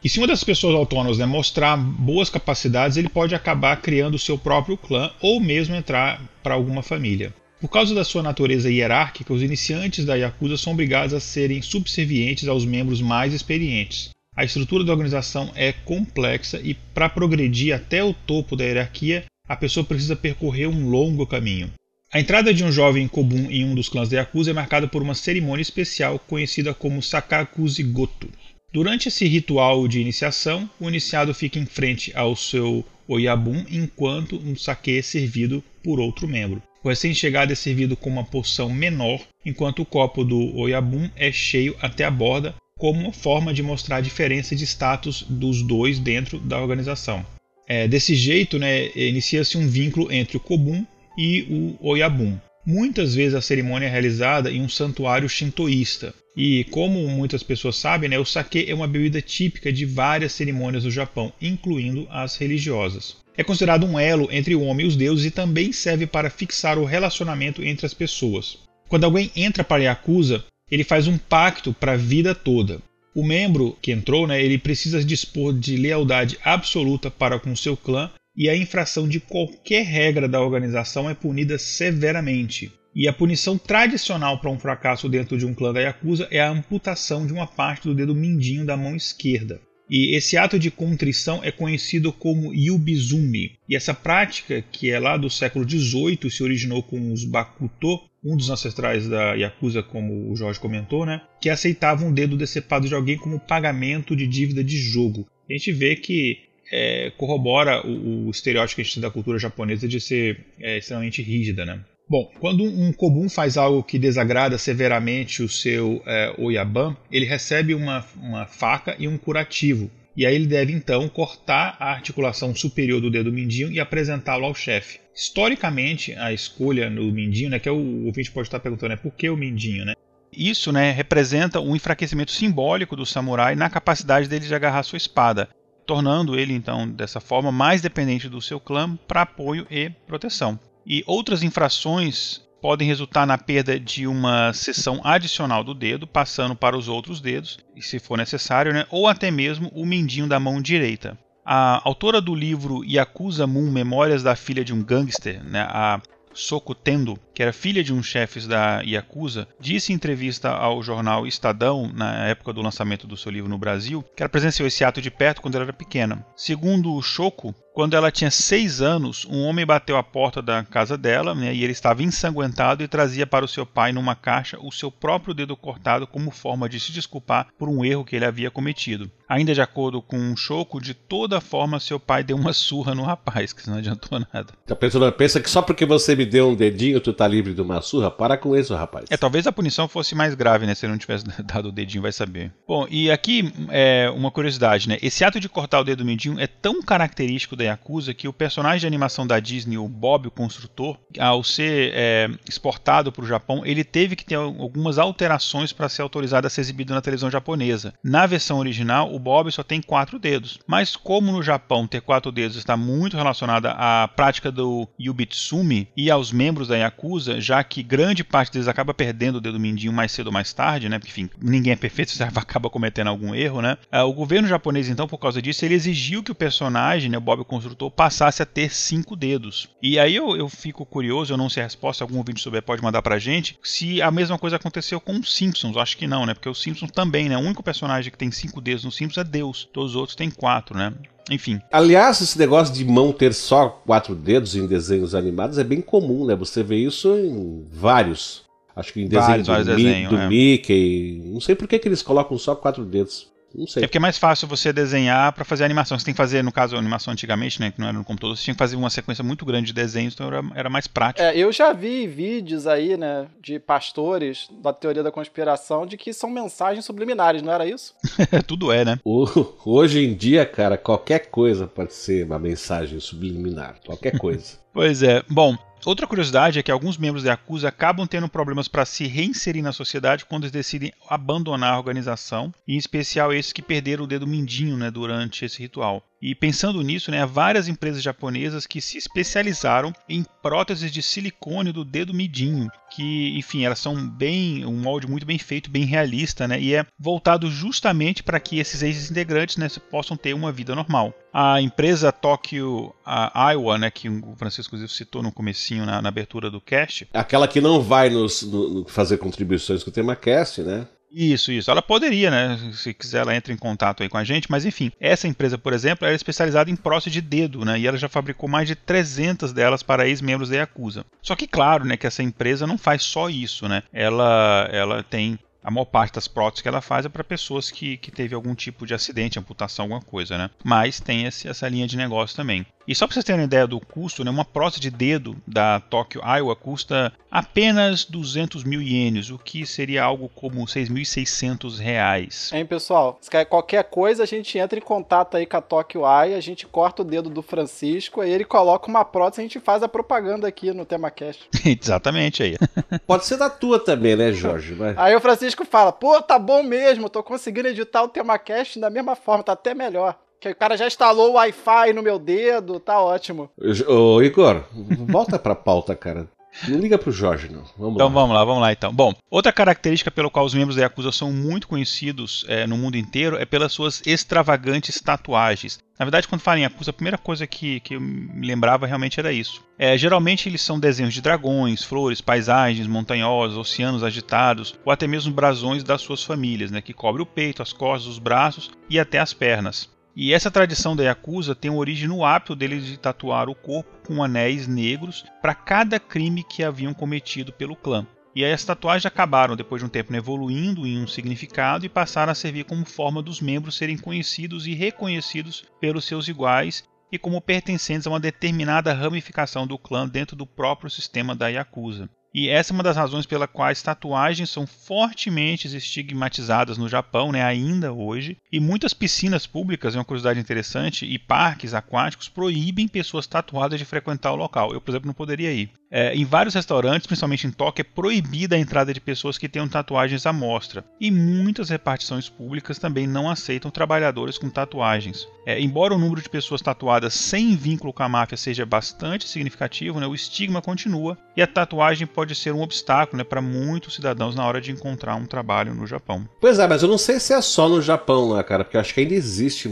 [0.03, 4.19] e se uma das pessoas autônomas né, mostrar boas capacidades, ele pode acabar criando o
[4.19, 7.33] seu próprio clã ou mesmo entrar para alguma família.
[7.59, 12.47] Por causa da sua natureza hierárquica, os iniciantes da Yakuza são obrigados a serem subservientes
[12.47, 14.11] aos membros mais experientes.
[14.33, 19.57] A estrutura da organização é complexa e, para progredir até o topo da hierarquia, a
[19.57, 21.69] pessoa precisa percorrer um longo caminho.
[22.13, 25.01] A entrada de um jovem Kobun em um dos clãs da Yakuza é marcada por
[25.01, 28.29] uma cerimônia especial conhecida como Sakakuzi Goto.
[28.71, 34.55] Durante esse ritual de iniciação, o iniciado fica em frente ao seu Oyabun enquanto um
[34.55, 36.61] sake é servido por outro membro.
[36.83, 41.75] O recém-chegado é servido com uma porção menor, enquanto o copo do Oyabun é cheio
[41.81, 46.39] até a borda, como uma forma de mostrar a diferença de status dos dois dentro
[46.39, 47.25] da organização.
[47.67, 50.85] É, desse jeito, né, inicia-se um vínculo entre o Kobun
[51.17, 52.37] e o Oyabun.
[52.65, 56.13] Muitas vezes a cerimônia é realizada em um santuário shintoísta.
[56.41, 60.83] E como muitas pessoas sabem, né, o sake é uma bebida típica de várias cerimônias
[60.83, 63.17] do Japão, incluindo as religiosas.
[63.35, 66.79] É considerado um elo entre o homem e os deuses e também serve para fixar
[66.79, 68.57] o relacionamento entre as pessoas.
[68.87, 72.81] Quando alguém entra para Yakuza, ele faz um pacto para a vida toda.
[73.13, 78.09] O membro que entrou, né, ele precisa dispor de lealdade absoluta para com seu clã
[78.33, 82.71] e a infração de qualquer regra da organização é punida severamente.
[82.95, 86.49] E a punição tradicional para um fracasso dentro de um clã da Yakuza é a
[86.49, 89.61] amputação de uma parte do dedo mindinho da mão esquerda.
[89.89, 93.53] E esse ato de contrição é conhecido como yubizumi.
[93.67, 98.35] E essa prática, que é lá do século XVIII, se originou com os Bakuto, um
[98.35, 102.93] dos ancestrais da Yakuza, como o Jorge comentou, né, que aceitavam um dedo decepado de
[102.93, 105.27] alguém como pagamento de dívida de jogo.
[105.49, 106.37] A gente vê que
[106.71, 110.77] é, corrobora o, o, estereótipo que a gente tem da cultura japonesa de ser é,
[110.77, 111.65] extremamente rígida.
[111.65, 111.83] Né?
[112.09, 117.75] Bom, quando um Kobun faz algo que desagrada severamente o seu é, Oyaban, ele recebe
[117.75, 119.91] uma, uma faca e um curativo.
[120.17, 124.55] E aí ele deve então cortar a articulação superior do dedo mindinho e apresentá-lo ao
[124.55, 124.99] chefe.
[125.15, 128.97] Historicamente, a escolha no mindinho, né, que é o, o ouvinte pode estar perguntando, é
[128.97, 129.93] por que o mindinho, né?
[130.33, 135.47] Isso né, representa um enfraquecimento simbólico do samurai na capacidade dele de agarrar sua espada,
[135.85, 140.59] tornando ele então dessa forma mais dependente do seu clã para apoio e proteção.
[140.89, 146.75] E outras infrações podem resultar na perda de uma seção adicional do dedo, passando para
[146.75, 148.87] os outros dedos, se for necessário, né?
[148.89, 151.15] ou até mesmo o mindinho da mão direita.
[151.45, 155.61] A autora do livro Yakuza Moon Memórias da Filha de um Gangster, né?
[155.69, 156.01] a
[156.33, 161.25] Soko Tendo, que era filha de um chefe da Yakuza, disse em entrevista ao jornal
[161.25, 165.01] Estadão, na época do lançamento do seu livro no Brasil, que ela presenciou esse ato
[165.01, 166.25] de perto quando ela era pequena.
[166.35, 170.97] Segundo o Shoko, quando ela tinha seis anos, um homem bateu à porta da casa
[170.97, 174.69] dela né, e ele estava ensanguentado e trazia para o seu pai numa caixa o
[174.69, 178.51] seu próprio dedo cortado como forma de se desculpar por um erro que ele havia
[178.51, 179.09] cometido.
[179.29, 183.03] Ainda de acordo com um Choco, de toda forma seu pai deu uma surra no
[183.03, 184.47] rapaz, que não adiantou nada.
[184.69, 187.61] A pessoa pensa que só porque você me deu um dedinho tu tá livre de
[187.61, 188.11] uma surra?
[188.11, 189.05] Para com isso, rapaz.
[189.09, 190.75] É, talvez a punição fosse mais grave, né?
[190.75, 192.51] Se ele não tivesse dado o dedinho, vai saber.
[192.67, 194.97] Bom, e aqui é uma curiosidade, né?
[195.01, 198.81] Esse ato de cortar o dedo mindinho é tão característico da Yakuza que o personagem
[198.81, 203.65] de animação da Disney, o Bob, o construtor, ao ser é, exportado para o Japão,
[203.65, 207.93] ele teve que ter algumas alterações para ser autorizado a ser exibido na televisão japonesa.
[208.03, 210.59] Na versão original, o Bob só tem quatro dedos.
[210.65, 216.09] Mas como no Japão ter quatro dedos está muito relacionada à prática do Yubitsumi e
[216.09, 220.11] aos membros da Yakuza, já que grande parte deles acaba perdendo o dedo mindinho mais
[220.11, 220.99] cedo ou mais tarde, né?
[220.99, 223.77] Porque, enfim, ninguém é perfeito, você acaba cometendo algum erro, né?
[223.91, 227.21] Ah, o governo japonês, então, por causa disso, ele exigiu que o personagem, né, o
[227.21, 229.69] Bob Construtor, passasse a ter cinco dedos.
[229.81, 232.81] E aí eu, eu fico curioso, eu não sei a resposta, algum vídeo souber pode
[232.81, 235.77] mandar pra gente, se a mesma coisa aconteceu com os Simpsons.
[235.77, 236.33] Acho que não, né?
[236.33, 237.37] Porque os Simpsons também, né?
[237.37, 239.69] O único personagem que tem cinco dedos no Simpsons é Deus.
[239.71, 240.93] Todos os outros têm quatro, né?
[241.29, 241.61] Enfim.
[241.71, 246.25] Aliás, esse negócio de mão ter só quatro dedos em desenhos animados é bem comum,
[246.25, 246.35] né?
[246.35, 248.43] Você vê isso em vários.
[248.75, 250.27] Acho que em desenhos do, desenho, do é.
[250.27, 251.21] Mickey.
[251.25, 253.27] Não sei por que, que eles colocam só quatro dedos.
[253.53, 253.83] Não sei.
[253.83, 255.97] É porque é mais fácil você desenhar para fazer animação.
[255.97, 257.71] Você tem que fazer, no caso, a animação antigamente, né?
[257.71, 260.13] Que não era no computador, você tinha que fazer uma sequência muito grande de desenhos,
[260.13, 261.21] então era, era mais prático.
[261.21, 266.13] É, eu já vi vídeos aí, né, de pastores da teoria da conspiração de que
[266.13, 267.93] são mensagens subliminares, não era isso?
[268.47, 268.99] Tudo é, né?
[269.03, 273.75] Hoje em dia, cara, qualquer coisa pode ser uma mensagem subliminar.
[273.85, 274.57] Qualquer coisa.
[274.73, 275.23] pois é.
[275.29, 279.63] Bom, Outra curiosidade é que alguns membros da Yakuza acabam tendo problemas para se reinserir
[279.63, 284.27] na sociedade quando eles decidem abandonar a organização, em especial esses que perderam o dedo
[284.27, 286.03] mindinho né, durante esse ritual.
[286.21, 291.71] E pensando nisso, né, há várias empresas japonesas que se especializaram em próteses de silicone
[291.71, 296.47] do dedo midinho, que, enfim, elas são bem um molde muito bem feito, bem realista,
[296.47, 301.13] né, e é voltado justamente para que esses ex-integrantes né, possam ter uma vida normal.
[301.31, 306.49] A empresa Tokyo a Iowa, né, que o Francisco citou no comecinho na, na, abertura
[306.49, 307.07] do cast.
[307.13, 310.87] Aquela que não vai nos, no, fazer contribuições com o tema cast, né?
[311.11, 311.71] Isso, isso.
[311.71, 312.57] Ela poderia, né?
[312.73, 314.49] Se quiser, ela entra em contato aí com a gente.
[314.49, 317.79] Mas enfim, essa empresa, por exemplo, é especializada em prótese de dedo, né?
[317.79, 321.05] E ela já fabricou mais de 300 delas para ex-membros da Yakuza.
[321.21, 323.83] Só que claro, né, que essa empresa não faz só isso, né?
[323.91, 327.97] Ela, ela tem a maior parte das próteses que ela faz é para pessoas que,
[327.97, 330.49] que teve algum tipo de acidente, amputação, alguma coisa, né?
[330.63, 332.65] Mas tem esse, essa linha de negócio também.
[332.89, 335.79] E só para vocês terem uma ideia do custo, né, uma prótese de dedo da
[335.79, 342.49] Tokyo Iowa custa apenas 200 mil ienes, o que seria algo como 6.600 reais.
[342.51, 343.19] Hein, pessoal?
[343.21, 346.41] Se quer qualquer coisa, a gente entra em contato aí com a Tokyo Eye, a
[346.41, 349.83] gente corta o dedo do Francisco, aí ele coloca uma prótese e a gente faz
[349.83, 351.47] a propaganda aqui no TemaCast.
[351.63, 352.57] Exatamente aí.
[353.05, 354.73] Pode ser da tua também, né, Jorge?
[354.73, 354.97] Mas...
[354.97, 359.15] Aí o Francisco fala, pô, tá bom mesmo, tô conseguindo editar o TemaCast da mesma
[359.15, 360.17] forma, tá até melhor.
[360.39, 363.49] Que o cara já instalou o Wi-Fi no meu dedo, tá ótimo.
[363.87, 364.63] Ô, Igor,
[365.07, 366.29] volta pra pauta, cara.
[366.67, 367.63] Não liga pro Jorge, não.
[367.77, 368.13] Vamos então lá.
[368.13, 368.93] vamos lá, vamos lá então.
[368.93, 372.97] Bom, outra característica pela qual os membros da Yakuza são muito conhecidos é, no mundo
[372.97, 375.79] inteiro é pelas suas extravagantes tatuagens.
[375.97, 379.19] Na verdade, quando falo em Yakuza, a primeira coisa que, que eu me lembrava realmente
[379.19, 379.63] era isso.
[379.77, 385.33] É, geralmente eles são desenhos de dragões, flores, paisagens montanhosas, oceanos agitados, ou até mesmo
[385.33, 389.19] brasões das suas famílias, né, que cobre o peito, as costas, os braços e até
[389.19, 389.89] as pernas.
[390.15, 394.23] E essa tradição da Yakuza tem origem no hábito deles de tatuar o corpo com
[394.23, 398.05] anéis negros para cada crime que haviam cometido pelo clã.
[398.35, 402.31] E aí as tatuagens acabaram, depois de um tempo, evoluindo em um significado e passaram
[402.31, 407.41] a servir como forma dos membros serem conhecidos e reconhecidos pelos seus iguais e como
[407.41, 412.09] pertencentes a uma determinada ramificação do clã dentro do próprio sistema da Yakuza.
[412.33, 417.43] E essa é uma das razões pela quais tatuagens são fortemente estigmatizadas no Japão, né,
[417.43, 418.37] ainda hoje.
[418.51, 423.85] E muitas piscinas públicas, é uma curiosidade interessante, e parques aquáticos proíbem pessoas tatuadas de
[423.85, 424.73] frequentar o local.
[424.73, 425.71] Eu, por exemplo, não poderia ir.
[425.91, 429.67] É, em vários restaurantes, principalmente em Tóquio, é proibida a entrada de pessoas que tenham
[429.67, 430.85] tatuagens à mostra.
[430.99, 435.27] E muitas repartições públicas também não aceitam trabalhadores com tatuagens.
[435.45, 439.99] É, embora o número de pessoas tatuadas sem vínculo com a máfia seja bastante significativo,
[439.99, 444.35] né, o estigma continua e a tatuagem pode ser um obstáculo né, para muitos cidadãos
[444.35, 446.27] na hora de encontrar um trabalho no Japão.
[446.41, 448.65] Pois é, mas eu não sei se é só no Japão, né, cara?
[448.65, 449.69] Porque eu acho que ainda existe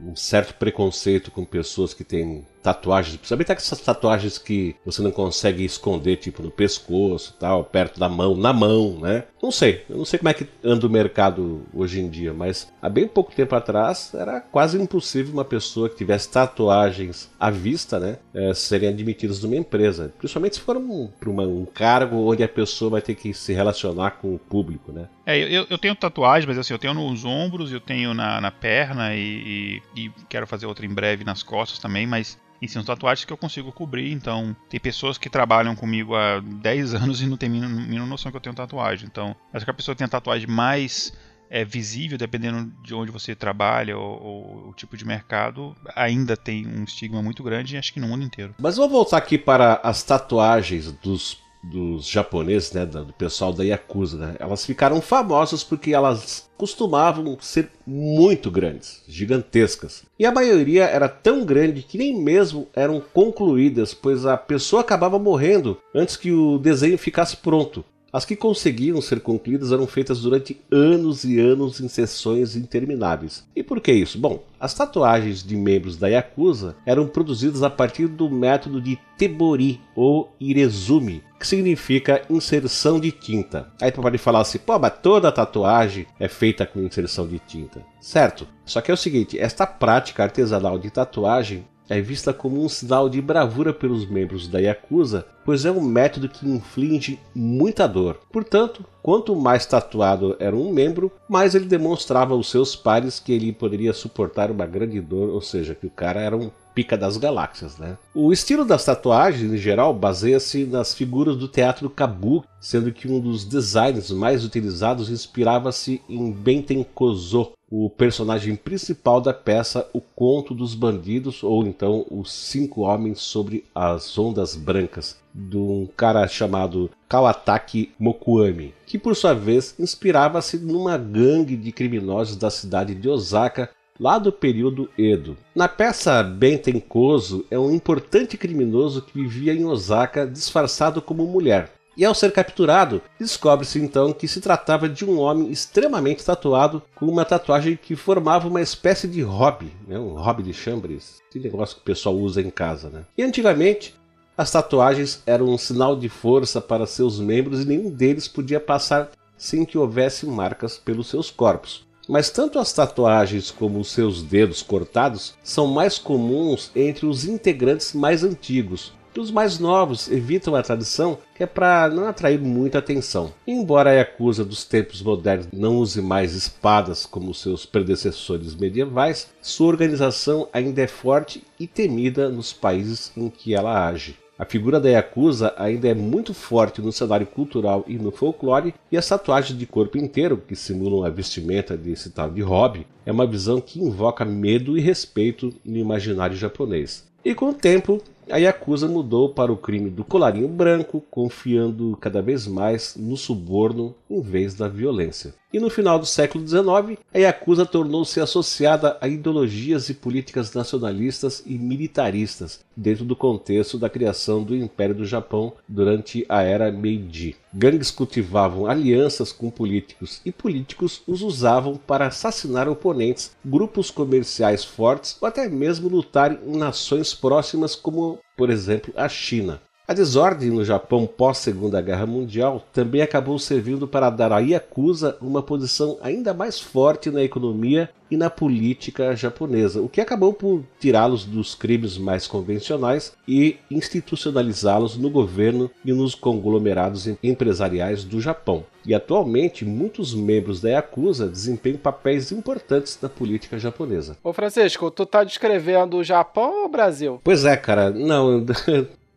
[0.00, 5.64] um certo preconceito com pessoas que têm tatuagens, principalmente essas tatuagens que você não consegue
[5.64, 9.24] esconder, tipo no pescoço, tal, perto da mão, na mão, né?
[9.40, 12.72] Não sei, eu não sei como é que anda o mercado hoje em dia, mas
[12.82, 18.00] há bem pouco tempo atrás era quase impossível uma pessoa que tivesse tatuagens à vista,
[18.00, 22.48] né, é, serem admitidas numa empresa, principalmente se for um, para um cargo onde a
[22.48, 25.08] pessoa vai ter que se relacionar com o público, né?
[25.26, 28.52] É, eu, eu tenho tatuagem, mas assim, eu tenho nos ombros, eu tenho na, na
[28.52, 32.82] perna e, e, e quero fazer outra em breve nas costas também, mas e são
[32.82, 37.26] tatuagens que eu consigo cobrir, então tem pessoas que trabalham comigo há 10 anos e
[37.26, 39.06] não têm a mínima noção que eu tenho tatuagem.
[39.06, 41.12] Então, acho que a pessoa tem a tatuagem mais
[41.50, 46.66] é, visível, dependendo de onde você trabalha ou, ou, o tipo de mercado, ainda tem
[46.66, 48.54] um estigma muito grande, acho que no mundo inteiro.
[48.58, 54.16] Mas vou voltar aqui para as tatuagens dos dos japoneses, né, do pessoal da Yakuza,
[54.16, 60.04] né, elas ficaram famosas porque elas costumavam ser muito grandes, gigantescas.
[60.18, 65.18] E a maioria era tão grande que nem mesmo eram concluídas, pois a pessoa acabava
[65.18, 67.84] morrendo antes que o desenho ficasse pronto.
[68.16, 73.46] As que conseguiam ser concluídas eram feitas durante anos e anos em sessões intermináveis.
[73.54, 74.18] E por que isso?
[74.18, 79.82] Bom, as tatuagens de membros da Yakuza eram produzidas a partir do método de Tebori
[79.94, 83.70] ou Irezumi, que significa inserção de tinta.
[83.78, 87.84] Aí tu pode falar assim, pô, mas toda tatuagem é feita com inserção de tinta.
[88.00, 92.68] Certo, só que é o seguinte, esta prática artesanal de tatuagem é vista como um
[92.68, 98.18] sinal de bravura pelos membros da Yakuza, pois é um método que inflige muita dor.
[98.32, 103.52] Portanto, quanto mais tatuado era um membro, mais ele demonstrava aos seus pares que ele
[103.52, 107.78] poderia suportar uma grande dor, ou seja, que o cara era um pica das galáxias,
[107.78, 107.96] né?
[108.14, 113.18] O estilo das tatuagens, em geral, baseia-se nas figuras do teatro kabuki, sendo que um
[113.18, 120.54] dos designs mais utilizados inspirava-se em Benten Kozo, o personagem principal da peça O Conto
[120.54, 126.90] dos Bandidos, ou então Os Cinco Homens sobre as Ondas Brancas, de um cara chamado
[127.08, 133.70] Kawataki Mokuami, que por sua vez inspirava-se numa gangue de criminosos da cidade de Osaka
[133.98, 135.36] lá do período Edo.
[135.54, 141.72] Na peça, Ben Tenkoso é um importante criminoso que vivia em Osaka disfarçado como mulher.
[141.96, 147.06] E ao ser capturado, descobre-se então que se tratava de um homem extremamente tatuado com
[147.06, 149.98] uma tatuagem que formava uma espécie de hobby, né?
[149.98, 152.90] um hobby de chambres, esse negócio que o pessoal usa em casa.
[152.90, 153.06] Né?
[153.16, 153.94] E antigamente,
[154.36, 159.10] as tatuagens eram um sinal de força para seus membros e nenhum deles podia passar
[159.38, 161.85] sem que houvesse marcas pelos seus corpos.
[162.08, 167.92] Mas tanto as tatuagens como os seus dedos cortados são mais comuns entre os integrantes
[167.92, 172.78] mais antigos, e os mais novos evitam a tradição, que é para não atrair muita
[172.78, 173.32] atenção.
[173.46, 179.68] Embora a Yakuza dos tempos modernos não use mais espadas como seus predecessores medievais, sua
[179.68, 184.16] organização ainda é forte e temida nos países em que ela age.
[184.38, 188.96] A figura da Yakuza ainda é muito forte no cenário cultural e no folclore, e
[188.96, 193.26] as tatuagens de corpo inteiro, que simulam a vestimenta desse tal de hobby, é uma
[193.26, 197.06] visão que invoca medo e respeito no imaginário japonês.
[197.24, 202.20] E com o tempo, a Yakuza mudou para o crime do colarinho branco, confiando cada
[202.20, 205.34] vez mais no suborno em vez da violência.
[205.52, 211.40] E no final do século XIX, a Yakuza tornou-se associada a ideologias e políticas nacionalistas
[211.46, 217.36] e militaristas, dentro do contexto da criação do Império do Japão durante a era Meiji.
[217.54, 225.16] Gangues cultivavam alianças com políticos e políticos os usavam para assassinar oponentes, grupos comerciais fortes
[225.20, 229.60] ou até mesmo lutar em nações próximas como, por exemplo, a China.
[229.88, 235.40] A desordem no Japão pós-Segunda Guerra Mundial também acabou servindo para dar a Yakuza uma
[235.40, 241.24] posição ainda mais forte na economia e na política japonesa, o que acabou por tirá-los
[241.24, 248.64] dos crimes mais convencionais e institucionalizá-los no governo e nos conglomerados empresariais do Japão.
[248.84, 254.16] E atualmente, muitos membros da Yakuza desempenham papéis importantes na política japonesa.
[254.24, 257.20] Ô Francisco, tu tá descrevendo o Japão ou o Brasil?
[257.22, 258.44] Pois é, cara, não.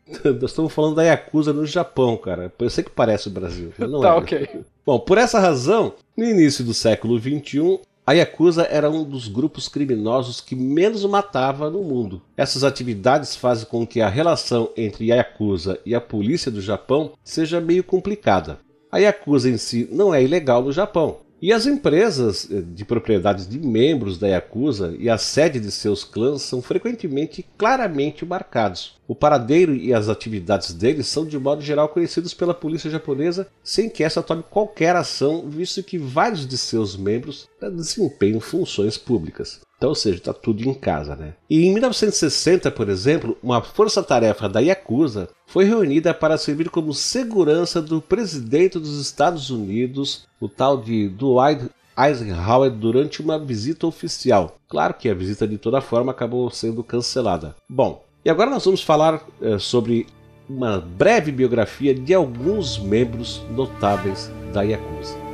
[0.41, 2.51] Nós estamos falando da Yakuza no Japão, cara.
[2.57, 4.11] Eu sei que parece o Brasil, mas não tá, é.
[4.13, 4.49] ok.
[4.85, 9.67] Bom, por essa razão, no início do século XXI, a Yakuza era um dos grupos
[9.67, 12.21] criminosos que menos matava no mundo.
[12.35, 17.11] Essas atividades fazem com que a relação entre a Yakuza e a polícia do Japão
[17.23, 18.59] seja meio complicada.
[18.91, 23.47] A Yakuza em si não é ilegal no Japão, e as empresas eh, de propriedades
[23.47, 28.97] de membros da Yakuza e a sede de seus clãs são frequentemente claramente marcados.
[29.07, 33.89] O paradeiro e as atividades deles são de modo geral conhecidos pela polícia japonesa sem
[33.89, 39.61] que essa tome qualquer ação, visto que vários de seus membros desempenham funções públicas.
[39.79, 41.35] Então, ou seja, está tudo em casa, né?
[41.49, 47.81] E em 1960, por exemplo, uma força-tarefa da Yakuza foi reunida para servir como segurança
[47.81, 54.57] do presidente dos Estados Unidos, o tal de Dwight Eisenhower, durante uma visita oficial.
[54.67, 57.55] Claro que a visita de toda forma acabou sendo cancelada.
[57.69, 60.07] Bom, e agora nós vamos falar é, sobre
[60.49, 65.28] uma breve biografia de alguns membros notáveis da Yakuza.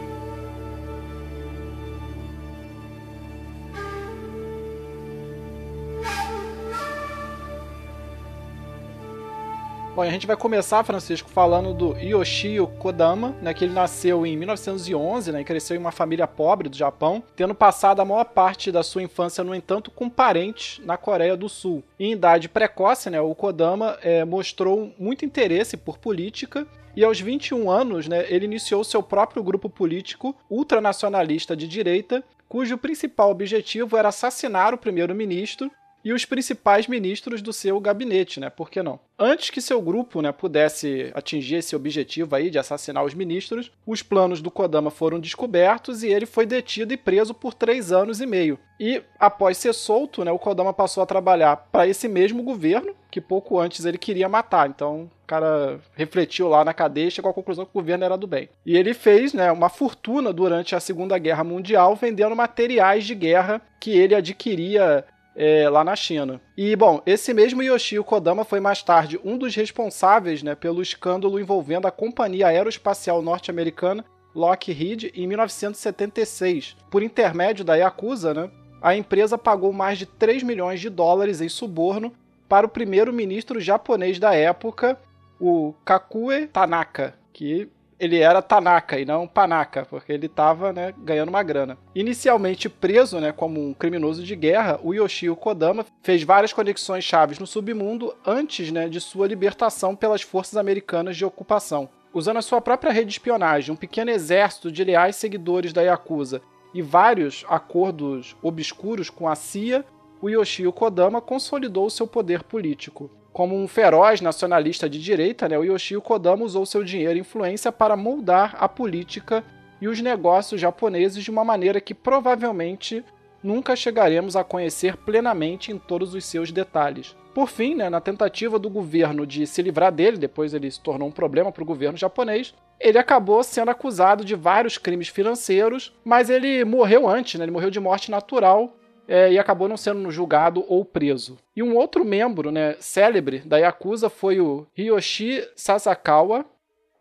[9.96, 14.36] Bom, a gente vai começar, Francisco, falando do Yoshio Kodama, né, que ele nasceu em
[14.36, 18.74] 1911 né, e cresceu em uma família pobre do Japão, tendo passado a maior parte
[18.74, 21.82] da sua infância, no entanto, com parentes na Coreia do Sul.
[21.98, 27.72] Em idade precoce, né, o Kodama é, mostrou muito interesse por política e aos 21
[27.72, 34.10] anos, né, ele iniciou seu próprio grupo político ultranacionalista de direita, cujo principal objetivo era
[34.10, 35.72] assassinar o primeiro-ministro
[36.06, 38.52] e os principais ministros do seu gabinete, né?
[38.52, 39.00] Por que não?
[39.18, 44.04] Antes que seu grupo né, pudesse atingir esse objetivo aí de assassinar os ministros, os
[44.04, 48.26] planos do Kodama foram descobertos e ele foi detido e preso por três anos e
[48.28, 48.60] meio.
[48.80, 53.22] E após ser solto, né, o Kodama passou a trabalhar para esse mesmo governo que
[53.22, 54.70] pouco antes ele queria matar.
[54.70, 58.18] Então o cara refletiu lá na cadeia e chegou à conclusão que o governo era
[58.18, 58.50] do bem.
[58.66, 63.62] E ele fez né, uma fortuna durante a Segunda Guerra Mundial vendendo materiais de guerra
[63.80, 66.42] que ele adquiria é, lá na China.
[66.56, 71.40] E, bom, esse mesmo Yoshio Kodama foi mais tarde um dos responsáveis né, pelo escândalo
[71.40, 76.76] envolvendo a companhia aeroespacial norte-americana Lockheed em 1976.
[76.90, 78.50] Por intermédio da Yakuza, né,
[78.82, 82.14] a empresa pagou mais de 3 milhões de dólares em suborno
[82.48, 85.00] para o primeiro-ministro japonês da época,
[85.40, 87.68] o Kakue Tanaka, que
[88.06, 91.78] ele era Tanaka e não Panaka, porque ele estava né, ganhando uma grana.
[91.94, 97.40] Inicialmente preso né, como um criminoso de guerra, o Yoshio Kodama fez várias conexões chaves
[97.40, 101.90] no submundo antes né, de sua libertação pelas forças americanas de ocupação.
[102.14, 106.42] Usando a sua própria rede de espionagem, um pequeno exército de leais seguidores da Yakuza
[106.74, 109.84] e vários acordos obscuros com a CIA,
[110.22, 113.10] o Yoshio Kodama consolidou seu poder político.
[113.36, 117.70] Como um feroz nacionalista de direita, né, o Yoshio Kodama usou seu dinheiro e influência
[117.70, 119.44] para moldar a política
[119.82, 123.04] e os negócios japoneses de uma maneira que provavelmente
[123.44, 127.14] nunca chegaremos a conhecer plenamente em todos os seus detalhes.
[127.34, 131.10] Por fim, né, na tentativa do governo de se livrar dele, depois ele se tornou
[131.10, 136.30] um problema para o governo japonês, ele acabou sendo acusado de vários crimes financeiros, mas
[136.30, 138.78] ele morreu antes, né, ele morreu de morte natural
[139.08, 141.38] é, e acabou não sendo julgado ou preso.
[141.56, 146.46] E um outro membro né, célebre da Yakuza foi o Hiyoshi Sasakawa,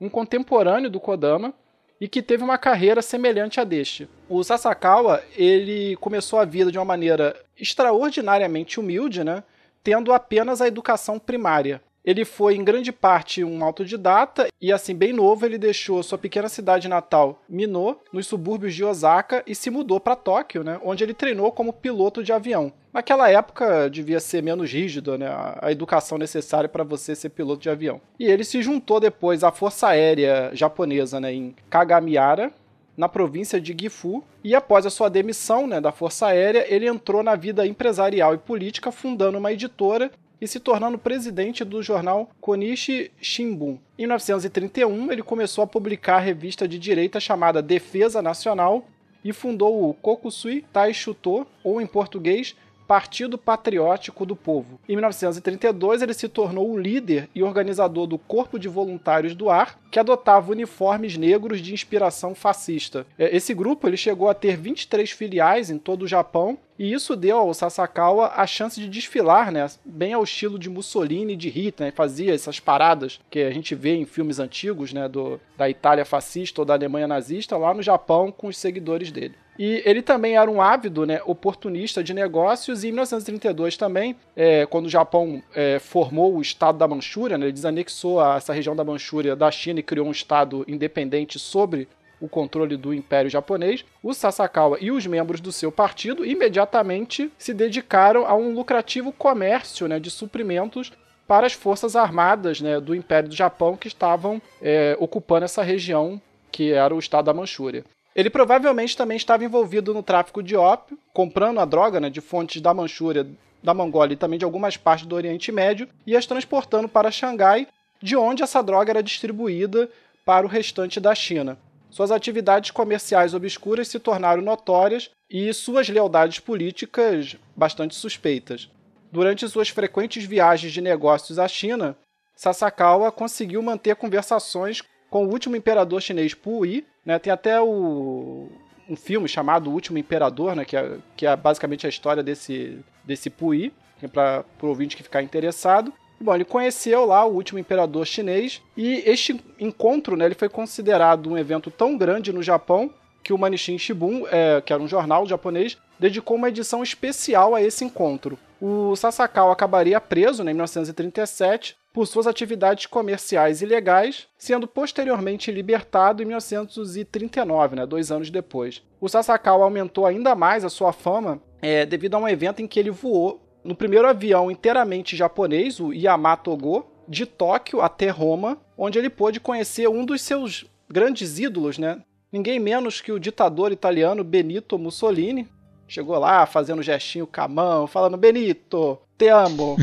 [0.01, 1.55] um contemporâneo do Kodama,
[2.01, 4.09] e que teve uma carreira semelhante a deste.
[4.29, 9.43] O Sasakawa, ele começou a vida de uma maneira extraordinariamente humilde, né,
[9.83, 11.81] tendo apenas a educação primária.
[12.05, 16.49] Ele foi, em grande parte, um autodidata e, assim, bem novo, ele deixou sua pequena
[16.49, 21.15] cidade natal, Mino, nos subúrbios de Osaka e se mudou para Tóquio, né, onde ele
[21.15, 22.73] treinou como piloto de avião.
[22.93, 25.27] Naquela época devia ser menos rígido né,
[25.61, 28.01] a educação necessária para você ser piloto de avião.
[28.21, 32.53] E ele se juntou depois à Força Aérea Japonesa né, em Kagamiara,
[32.97, 37.23] na província de Gifu, e após a sua demissão né, da Força Aérea, ele entrou
[37.23, 40.11] na vida empresarial e política, fundando uma editora
[40.41, 43.79] e se tornando presidente do jornal Konishi Shimbun.
[43.99, 48.87] Em 1931, ele começou a publicar a revista de direita chamada Defesa Nacional
[49.25, 52.55] e fundou o Kokusui Taishuto, ou em português,
[52.87, 54.79] Partido Patriótico do Povo.
[54.89, 59.79] Em 1932, ele se tornou o líder e organizador do Corpo de Voluntários do Ar,
[59.91, 63.07] que adotava uniformes negros de inspiração fascista.
[63.19, 67.15] É, esse grupo ele chegou a ter 23 filiais em todo o Japão e isso
[67.15, 71.49] deu ao Sasakawa a chance de desfilar, né, bem ao estilo de Mussolini e de
[71.49, 75.69] Hitler, né, fazia essas paradas que a gente vê em filmes antigos, né, do, da
[75.69, 79.35] Itália fascista ou da Alemanha nazista, lá no Japão com os seguidores dele.
[79.57, 84.67] E ele também era um ávido né, oportunista de negócios, e em 1932 também, é,
[84.67, 88.75] quando o Japão é, formou o Estado da Manchúria, né, ele desanexou a, essa região
[88.75, 91.89] da Manchúria da China e criou um Estado independente sobre
[92.21, 97.53] o controle do Império Japonês, o Sasakawa e os membros do seu partido imediatamente se
[97.53, 100.93] dedicaram a um lucrativo comércio né, de suprimentos
[101.27, 106.21] para as forças armadas né, do Império do Japão que estavam é, ocupando essa região
[106.51, 107.85] que era o estado da Manchúria.
[108.15, 112.61] Ele provavelmente também estava envolvido no tráfico de ópio, comprando a droga né, de fontes
[112.61, 113.27] da Manchúria,
[113.63, 117.67] da Mongólia e também de algumas partes do Oriente Médio e as transportando para Xangai,
[118.01, 119.89] de onde essa droga era distribuída
[120.25, 121.59] para o restante da China.
[121.95, 128.69] Suas atividades comerciais obscuras se tornaram notórias e suas lealdades políticas bastante suspeitas.
[129.13, 131.97] Durante suas frequentes viagens de negócios à China,
[132.35, 137.17] Sasakawa conseguiu manter conversações com o último imperador chinês Puyi, né?
[137.21, 138.49] Tem até o,
[138.91, 140.65] um filme chamado O Último Imperador, né?
[140.65, 143.73] Que é, que é basicamente a história desse, desse Puyi,
[144.03, 145.93] é para o ouvinte que ficar interessado.
[146.21, 151.31] Bom, ele conheceu lá o último imperador chinês e este encontro, né, ele foi considerado
[151.31, 152.91] um evento tão grande no Japão
[153.23, 157.63] que o Manishin Shibun, é, que era um jornal japonês, dedicou uma edição especial a
[157.63, 158.39] esse encontro.
[158.61, 166.23] O Sasakawa acabaria preso né, em 1937 por suas atividades comerciais ilegais, sendo posteriormente libertado
[166.23, 168.83] em 1939, né, dois anos depois.
[169.01, 172.81] O Sasakawa aumentou ainda mais a sua fama é, devido a um evento em que
[172.81, 178.99] ele voou no primeiro avião inteiramente japonês, o Yamato Go, de Tóquio até Roma, onde
[178.99, 182.01] ele pôde conhecer um dos seus grandes ídolos, né?
[182.31, 185.49] Ninguém menos que o ditador italiano Benito Mussolini.
[185.87, 189.77] Chegou lá fazendo gestinho com a mão, falando: Benito, te amo.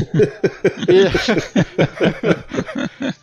[0.88, 1.06] e...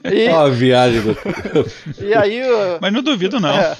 [0.25, 0.29] e...
[0.29, 1.15] Ó, a viagem do...
[2.03, 2.41] e aí.
[2.81, 3.49] Mas não duvido, não.
[3.49, 3.77] É,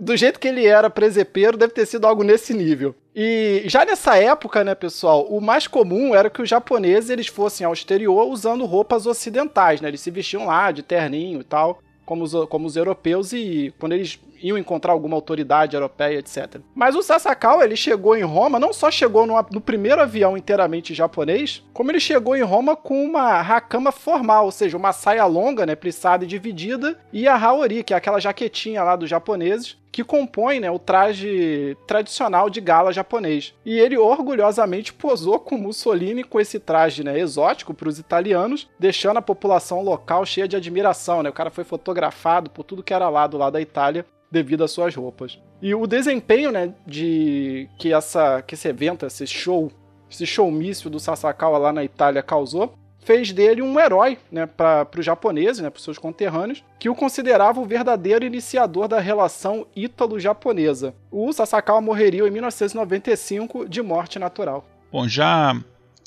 [0.00, 2.94] do jeito que ele era presepeiro, deve ter sido algo nesse nível.
[3.14, 7.66] E já nessa época, né, pessoal, o mais comum era que os japoneses eles fossem
[7.66, 9.88] ao exterior usando roupas ocidentais, né?
[9.88, 13.92] Eles se vestiam lá de terninho e tal, como os, como os europeus, e quando
[13.92, 16.60] eles iam encontrar alguma autoridade europeia, etc.
[16.74, 20.94] Mas o Sasakawa, ele chegou em Roma, não só chegou no, no primeiro avião inteiramente
[20.94, 25.66] japonês, como ele chegou em Roma com uma hakama formal, ou seja, uma saia longa,
[25.66, 30.04] né, plissada e dividida, e a haori, que é aquela jaquetinha lá dos japoneses, que
[30.04, 33.54] compõe né, o traje tradicional de gala japonês.
[33.64, 39.18] E ele orgulhosamente posou com Mussolini com esse traje né, exótico para os italianos, deixando
[39.18, 41.22] a população local cheia de admiração.
[41.22, 41.30] Né?
[41.30, 44.94] O cara foi fotografado por tudo que era lado lá da Itália devido às suas
[44.94, 45.40] roupas.
[45.60, 49.70] E o desempenho, né, de que essa que esse evento, esse show,
[50.10, 55.04] esse showmício do Sasakawa lá na Itália causou, fez dele um herói né, para os
[55.04, 60.94] japoneses, né, para os seus conterrâneos, que o considerava o verdadeiro iniciador da relação ítalo-japonesa.
[61.10, 64.64] O Sasakawa morreria em 1995 de morte natural.
[64.92, 65.56] Bom, já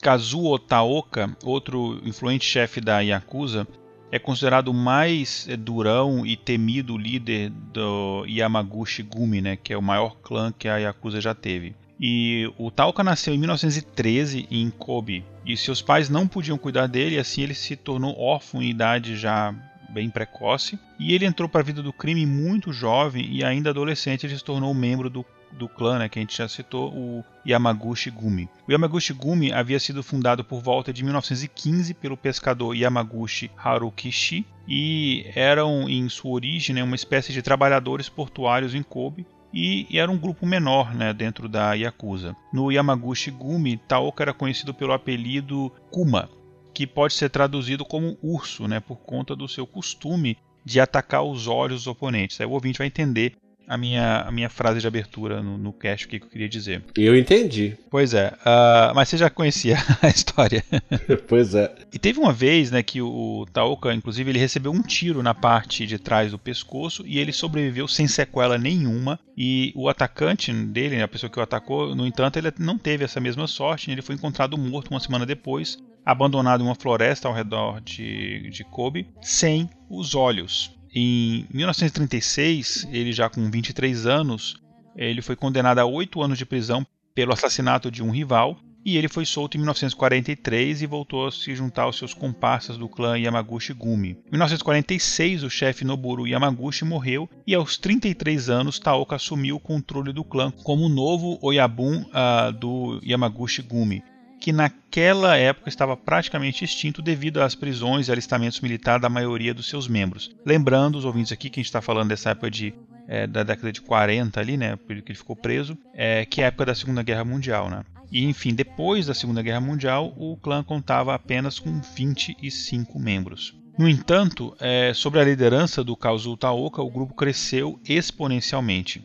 [0.01, 3.67] Kazuo Taoka, outro influente chefe da Yakuza,
[4.11, 9.77] é considerado o mais eh, durão e temido líder do Yamaguchi Gumi, né, que é
[9.77, 11.73] o maior clã que a Yakuza já teve.
[11.99, 17.19] E o Taoka nasceu em 1913 em Kobe, e seus pais não podiam cuidar dele,
[17.19, 19.53] assim ele se tornou órfão em idade já
[19.89, 20.79] bem precoce.
[20.99, 24.43] E ele entrou para a vida do crime muito jovem e ainda adolescente ele se
[24.43, 25.25] tornou membro do
[25.57, 28.49] do clã, né, que a gente já citou, o Yamaguchi Gumi.
[28.67, 35.25] O Yamaguchi Gumi havia sido fundado por volta de 1915 pelo pescador Yamaguchi Harukishi e
[35.35, 40.17] eram, em sua origem, né, uma espécie de trabalhadores portuários em Kobe e, era um
[40.17, 42.35] grupo menor né, dentro da Yakuza.
[42.51, 46.29] No Yamaguchi Gumi, Taoka era conhecido pelo apelido Kuma,
[46.73, 51.47] que pode ser traduzido como urso, né, por conta do seu costume de atacar os
[51.47, 52.41] olhos dos oponentes.
[52.41, 53.35] Aí o ouvinte vai entender
[53.67, 56.83] a minha, a minha frase de abertura no, no cast, o que eu queria dizer.
[56.97, 57.77] Eu entendi.
[57.89, 60.63] Pois é, uh, mas você já conhecia a história.
[61.27, 61.73] pois é.
[61.91, 65.85] E teve uma vez, né, que o Taoka, inclusive, ele recebeu um tiro na parte
[65.85, 69.19] de trás do pescoço e ele sobreviveu sem sequela nenhuma.
[69.35, 73.19] E o atacante dele, a pessoa que o atacou, no entanto, ele não teve essa
[73.19, 73.89] mesma sorte.
[73.89, 78.63] Ele foi encontrado morto uma semana depois, abandonado em uma floresta ao redor de, de
[78.63, 80.71] Kobe, sem os olhos.
[80.95, 84.61] Em 1936, ele já com 23 anos,
[84.95, 86.85] ele foi condenado a oito anos de prisão
[87.15, 91.55] pelo assassinato de um rival e ele foi solto em 1943 e voltou a se
[91.55, 94.17] juntar aos seus comparsas do clã Yamaguchi Gumi.
[94.27, 100.13] Em 1946, o chefe Noboru Yamaguchi morreu e aos 33 anos Taoka assumiu o controle
[100.13, 104.03] do clã como o novo Oyabun uh, do Yamaguchi Gumi
[104.43, 109.69] que naquela época estava praticamente extinto devido às prisões e alistamentos militares da maioria dos
[109.69, 110.35] seus membros.
[110.45, 112.73] Lembrando os ouvintes aqui que a gente está falando dessa época de,
[113.07, 116.47] é, da década de 40 ali, né, que ele ficou preso, é, que é a
[116.47, 117.85] época da Segunda Guerra Mundial, né.
[118.11, 123.55] E enfim, depois da Segunda Guerra Mundial, o clã contava apenas com 25 membros.
[123.79, 129.01] No entanto, é, sobre a liderança do Kazuo Taoka, o grupo cresceu exponencialmente.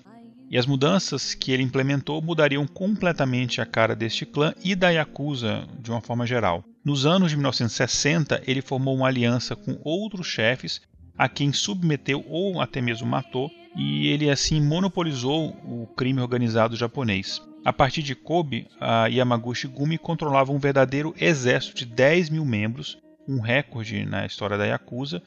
[0.51, 5.69] E as mudanças que ele implementou mudariam completamente a cara deste clã e da Yakuza
[5.79, 6.65] de uma forma geral.
[6.83, 10.81] Nos anos de 1960, ele formou uma aliança com outros chefes
[11.19, 17.43] a quem submeteu ou até mesmo matou, e ele assim monopolizou o crime organizado japonês.
[17.65, 22.97] A partir de Kobe, a Yamaguchi Gumi controlava um verdadeiro exército de 10 mil membros,
[23.29, 25.23] um recorde na história da Yakuza,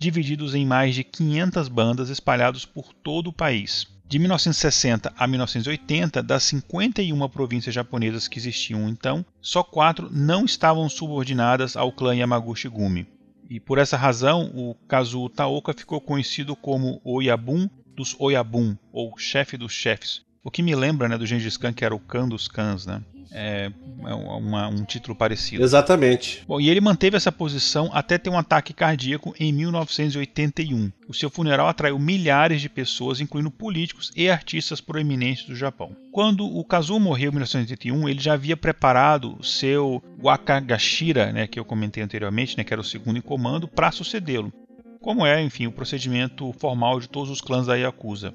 [0.00, 3.93] divididos em mais de 500 bandas espalhados por todo o país.
[4.14, 10.88] De 1960 a 1980, das 51 províncias japonesas que existiam então, só quatro não estavam
[10.88, 13.08] subordinadas ao clã Yamaguchi Gumi.
[13.50, 19.56] E por essa razão, o Kazuo Taoka ficou conhecido como Oyabun dos Oyabun, ou chefe
[19.56, 20.23] dos chefes.
[20.44, 23.02] O que me lembra né, do Gengis Khan, que era o Khan dos Khans, né?
[23.34, 23.70] é,
[24.06, 25.62] é uma, um título parecido.
[25.62, 26.44] Exatamente.
[26.46, 30.92] Bom, e ele manteve essa posição até ter um ataque cardíaco em 1981.
[31.08, 35.96] O seu funeral atraiu milhares de pessoas, incluindo políticos e artistas proeminentes do Japão.
[36.12, 41.58] Quando o Kazuo morreu em 1981, ele já havia preparado o seu Wakagashira, né, que
[41.58, 44.52] eu comentei anteriormente, né, que era o segundo em comando, para sucedê-lo.
[45.00, 48.32] Como é, enfim, o procedimento formal de todos os clãs da Yakuza.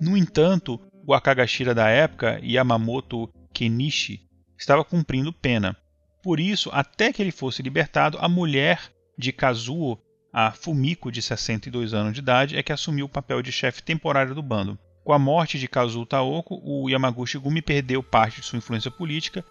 [0.00, 4.22] No entanto, o Wakagashira da época, Yamamoto Kenichi,
[4.58, 5.76] estava cumprindo pena.
[6.22, 9.98] Por isso, até que ele fosse libertado, a mulher de Kazuo,
[10.32, 14.34] a Fumiko, de 62 anos de idade, é que assumiu o papel de chefe temporário
[14.34, 14.78] do bando.
[15.04, 19.44] Com a morte de Kazuo Taoko, o Yamaguchi Gumi perdeu parte de sua influência política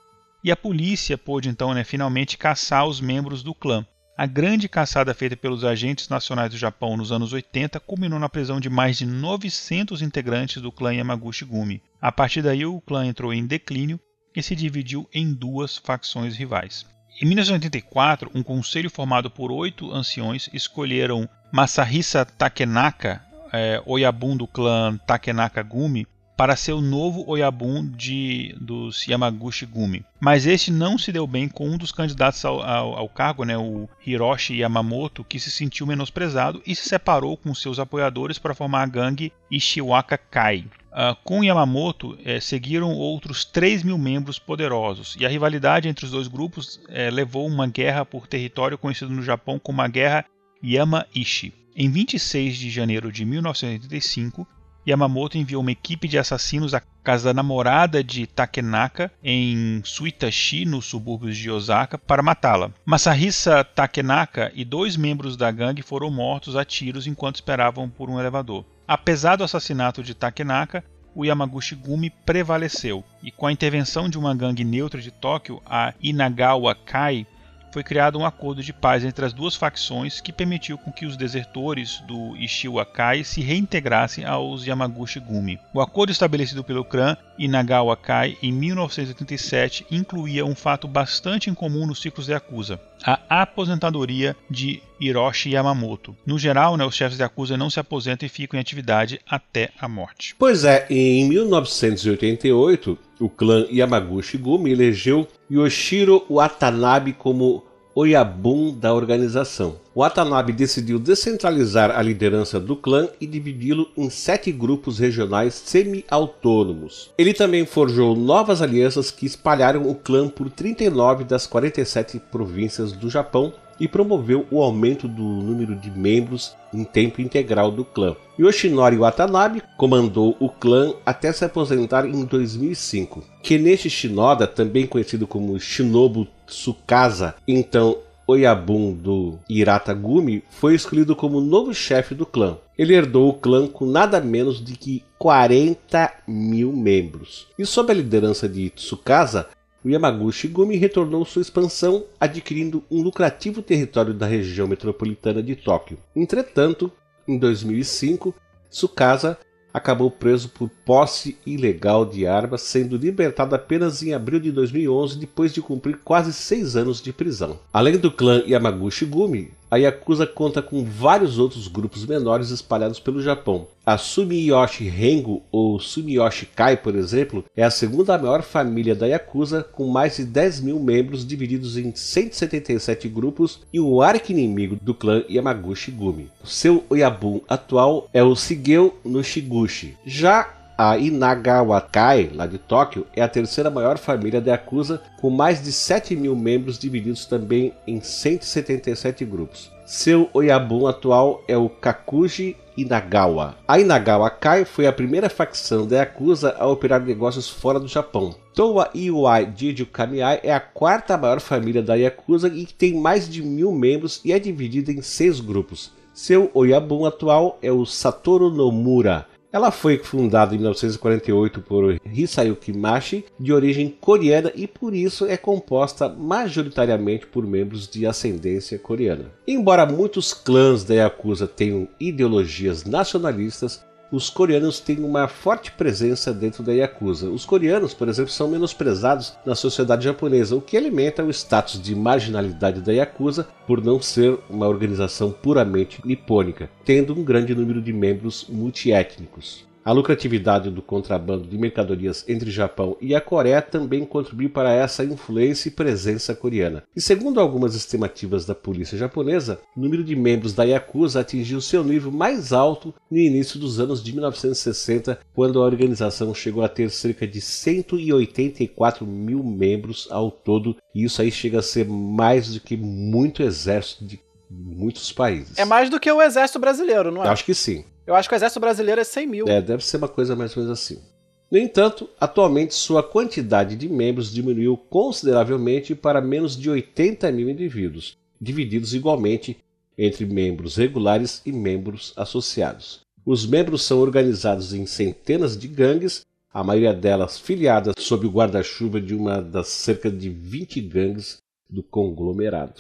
[0.43, 3.86] e a polícia pôde então né, finalmente caçar os membros do clã.
[4.16, 8.59] A grande caçada feita pelos agentes nacionais do Japão nos anos 80 culminou na prisão
[8.59, 11.82] de mais de 900 integrantes do clã Yamaguchi Gumi.
[11.99, 13.99] A partir daí, o clã entrou em declínio
[14.36, 16.86] e se dividiu em duas facções rivais.
[17.20, 23.20] Em 1984, um conselho formado por oito anciões escolheram Masahisa Takenaka,
[23.51, 26.05] é, Oyabun do clã Takenaka Gumi,
[26.36, 30.04] para ser o novo Oyabun de, dos Yamaguchi Gumi.
[30.20, 33.58] Mas este não se deu bem com um dos candidatos ao, ao, ao, cargo, né,
[33.58, 38.84] o Hiroshi Yamamoto, que se sentiu menosprezado e se separou com seus apoiadores para formar
[38.84, 40.66] a gangue Ishiwaka Kai.
[40.92, 46.12] Uh, com Yamamoto eh, seguiram outros 3 mil membros poderosos, e a rivalidade entre os
[46.12, 50.24] dois grupos eh, levou uma guerra por território conhecida no Japão como a Guerra
[50.64, 51.52] Yamaishi.
[51.76, 54.48] Em 26 de janeiro de 1985,
[54.88, 60.86] Yamamoto enviou uma equipe de assassinos à casa da namorada de Takenaka, em Suitashi, nos
[60.86, 62.72] subúrbios de Osaka, para matá-la.
[62.86, 68.20] Masahisa Takenaka e dois membros da gangue foram mortos a tiros enquanto esperavam por um
[68.20, 68.66] elevador.
[68.88, 70.84] Apesar do assassinato de Takenaka,
[71.16, 75.94] o Yamaguchi Gumi prevaleceu, e com a intervenção de uma gangue neutra de Tóquio, a
[76.02, 77.28] Inagawa Kai,
[77.74, 81.17] foi criado um acordo de paz entre as duas facções que permitiu com que os
[81.17, 85.59] desertores do Ishiwa Kai se reintegrassem aos Yamaguchi Gumi.
[85.74, 91.99] O acordo estabelecido pelo clã Inagawa Kai em 1987 incluía um fato bastante incomum nos
[91.99, 96.16] ciclos de Yakuza, a aposentadoria de Hiroshi Yamamoto.
[96.26, 99.70] No geral, né, os chefes de Yakuza não se aposentam e ficam em atividade até
[99.80, 100.36] a morte.
[100.38, 107.64] Pois é, em 1988, o clã Yamaguchi Gumi elegeu Yoshiro Watanabe como
[107.96, 109.76] Oyabun da organização.
[109.96, 117.12] Watanabe decidiu descentralizar a liderança do clã e dividi-lo em sete grupos regionais semi-autônomos.
[117.18, 123.12] Ele também forjou novas alianças que espalharam o clã por 39 das 47 províncias do
[123.12, 128.15] Japão e promoveu o aumento do número de membros em tempo integral do clã.
[128.39, 133.24] Yoshinori Watanabe comandou o clã até se aposentar em 2005.
[133.41, 141.74] Kenichi Shinoda, também conhecido como Shinobu Tsukasa, então Oyabun do Iratagumi, foi escolhido como novo
[141.74, 142.57] chefe do clã.
[142.78, 147.47] Ele herdou o clã com nada menos de que 40 mil membros.
[147.57, 149.47] E sob a liderança de Tsukasa,
[149.84, 155.98] o Yamaguchi Gumi retornou sua expansão, adquirindo um lucrativo território da região metropolitana de Tóquio.
[156.16, 156.92] Entretanto,
[157.28, 158.34] em 2005,
[158.70, 159.38] Tsukasa
[159.74, 165.52] acabou preso por posse ilegal de armas, sendo libertado apenas em abril de 2011 depois
[165.52, 167.60] de cumprir quase seis anos de prisão.
[167.74, 173.24] Além do clã Yamaguchi Gumi, a Yakuza conta com vários outros grupos menores espalhados pelo
[173.24, 173.65] Japão.
[173.84, 179.63] A Sumiyoshi Rengo ou Sumiyoshi Kai, por exemplo, é a segunda maior família da Yakuza,
[179.63, 185.24] com mais de 10 mil membros divididos em 177 grupos e o arqui-inimigo do clã
[185.28, 186.30] Yamaguchi Gumi.
[186.43, 189.97] Seu Oyabun atual é o Shigeo no Shiguchi.
[190.05, 195.30] Já a Inagawa Kai, lá de Tóquio, é a terceira maior família da Yakuza, com
[195.30, 199.71] mais de 7 mil membros divididos também em 177 grupos.
[199.86, 203.55] Seu Oyabun atual é o Kakuji Inagawa.
[203.67, 208.34] A Inagawa Kai foi a primeira facção da Yakuza a operar negócios fora do Japão.
[208.55, 213.41] Towa Iwai Jijo Kamiai é a quarta maior família da Yakuza e tem mais de
[213.41, 215.91] mil membros e é dividida em seis grupos.
[216.13, 219.26] Seu Oyabun atual é o Satoru Nomura.
[219.54, 225.38] Ela foi fundada em 1948 por Hisayuki Mashi, de origem coreana e por isso é
[225.38, 229.26] composta majoritariamente por membros de ascendência coreana.
[229.47, 236.61] Embora muitos clãs da Yakuza tenham ideologias nacionalistas, os coreanos têm uma forte presença dentro
[236.61, 237.32] da Yakuza.
[237.32, 241.95] Os coreanos, por exemplo, são menosprezados na sociedade japonesa, o que alimenta o status de
[241.95, 247.91] marginalidade da Yakuza por não ser uma organização puramente nipônica, tendo um grande número de
[247.91, 249.66] membros multiétnicos.
[249.86, 255.04] A lucratividade do contrabando de mercadorias entre Japão e a Coreia também contribuiu para essa
[255.04, 256.84] influência e presença coreana.
[256.96, 261.84] E segundo algumas estimativas da polícia japonesa, o número de membros da Yakuza atingiu seu
[261.84, 266.90] nível mais alto no início dos anos de 1960, quando a organização chegou a ter
[266.90, 272.62] cerca de 184 mil membros ao todo, e isso aí chega a ser mais do
[272.62, 274.18] que muito exército de
[274.54, 275.58] muitos países.
[275.58, 277.28] É mais do que o exército brasileiro, não é?
[277.28, 277.86] Acho que sim.
[278.06, 279.47] Eu acho que o exército brasileiro é 100 mil.
[279.47, 281.01] É, deve ser uma coisa mais ou menos assim.
[281.49, 288.18] No entanto, atualmente sua quantidade de membros diminuiu consideravelmente para menos de 80 mil indivíduos,
[288.41, 289.58] divididos igualmente
[289.97, 293.01] entre membros regulares e membros associados.
[293.26, 298.99] Os membros são organizados em centenas de gangues, a maioria delas filiadas sob o guarda-chuva
[298.99, 301.38] de uma das cerca de 20 gangues
[301.70, 302.74] do conglomerado.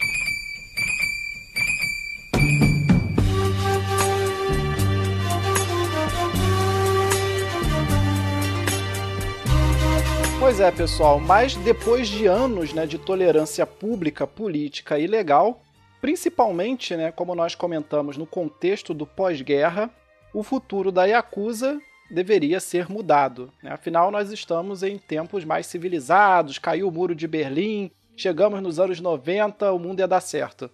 [10.43, 15.61] Pois é, pessoal, mas depois de anos né, de tolerância pública, política e legal,
[16.01, 19.89] principalmente, né, como nós comentamos, no contexto do pós-guerra,
[20.33, 21.79] o futuro da Yakuza
[22.11, 23.53] deveria ser mudado.
[23.63, 23.71] Né?
[23.71, 28.99] Afinal, nós estamos em tempos mais civilizados, caiu o muro de Berlim, chegamos nos anos
[28.99, 30.69] 90, o mundo ia dar certo.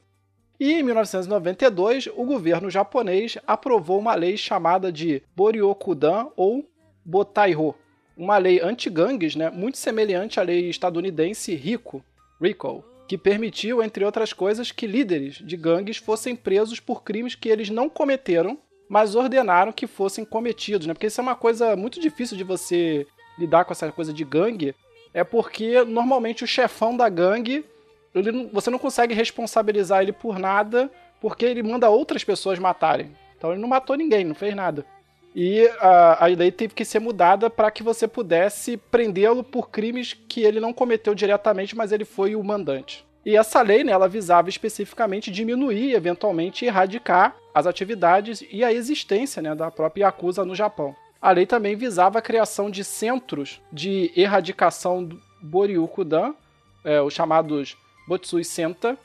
[0.59, 6.67] E em 1992, o governo japonês aprovou uma lei chamada de Boryokudan ou
[7.05, 7.76] Botaiho,
[8.20, 12.03] uma lei anti-gangues, né, muito semelhante à lei estadunidense RICO,
[12.41, 17.47] RICO, que permitiu, entre outras coisas, que líderes de gangues fossem presos por crimes que
[17.47, 18.59] eles não cometeram,
[18.89, 20.93] mas ordenaram que fossem cometidos, né?
[20.93, 23.07] Porque isso é uma coisa muito difícil de você
[23.38, 24.76] lidar com essa coisa de gangue,
[25.13, 27.63] é porque normalmente o chefão da gangue,
[28.13, 30.91] ele, você não consegue responsabilizar ele por nada,
[31.22, 33.15] porque ele manda outras pessoas matarem.
[33.38, 34.86] Então ele não matou ninguém, não fez nada.
[35.36, 40.14] E a, a lei teve que ser mudada para que você pudesse prendê-lo por crimes
[40.28, 43.06] que ele não cometeu diretamente, mas ele foi o mandante.
[43.26, 49.42] E essa lei, né, ela visava especificamente diminuir, eventualmente erradicar as atividades e a existência
[49.42, 50.96] né, da própria Yakuza no Japão.
[51.22, 56.34] A lei também visava a criação de centros de erradicação do Boryukudan,
[56.84, 57.78] é, os chamados
[58.08, 58.98] Botsui Senta,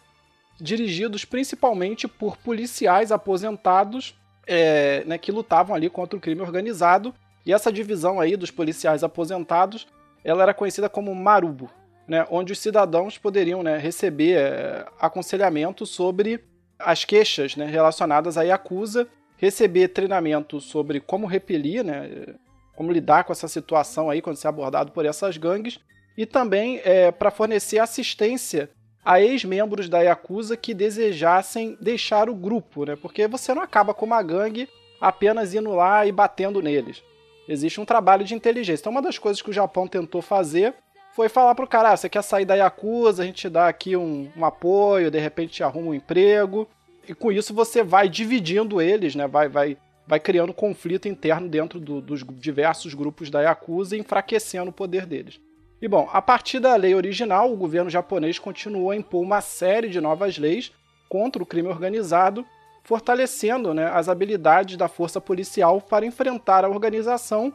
[0.61, 4.15] dirigidos principalmente por policiais aposentados
[4.47, 7.15] é, né, que lutavam ali contra o crime organizado.
[7.47, 9.87] E essa divisão aí dos policiais aposentados,
[10.25, 11.71] ela era conhecida como Marubo,
[12.09, 16.45] né, onde os cidadãos poderiam né, receber é, aconselhamento sobre
[16.79, 22.35] as queixas né, relacionadas à Yakuza, receber treinamento sobre como repelir, né,
[22.75, 25.79] como lidar com essa situação aí quando ser abordado por essas gangues,
[26.17, 28.71] e também é, para fornecer assistência
[29.05, 34.07] a ex-membros da Yakuza que desejassem deixar o grupo, né, porque você não acaba com
[34.07, 34.69] uma gangue
[35.01, 37.03] apenas indo lá e batendo neles.
[37.49, 38.83] Existe um trabalho de inteligência.
[38.83, 40.75] Então, uma das coisas que o Japão tentou fazer
[41.15, 43.97] foi falar pro cara, ah, você quer sair da Yakuza, a gente te dá aqui
[43.97, 46.67] um, um apoio, de repente te arruma um emprego.
[47.07, 49.29] E com isso você vai dividindo eles, né?
[49.29, 49.77] Vai, vai,
[50.07, 55.39] vai criando conflito interno dentro do, dos diversos grupos da Yakuza, enfraquecendo o poder deles.
[55.85, 59.91] E bom, a partir da lei original, o governo japonês continuou a impor uma série
[59.91, 60.73] de novas leis
[61.11, 62.43] contra o crime organizado,
[62.83, 67.53] fortalecendo né, as habilidades da força policial para enfrentar a organização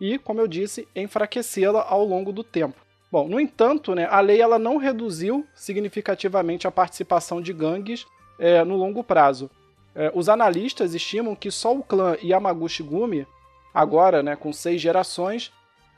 [0.00, 2.80] e, como eu disse, enfraquecê-la ao longo do tempo.
[3.10, 8.06] Bom, no entanto, né, a lei ela não reduziu significativamente a participação de gangues
[8.38, 9.50] é, no longo prazo.
[9.92, 13.26] É, os analistas estimam que só o clã Yamaguchi-gumi,
[13.74, 15.52] agora né, com seis gerações,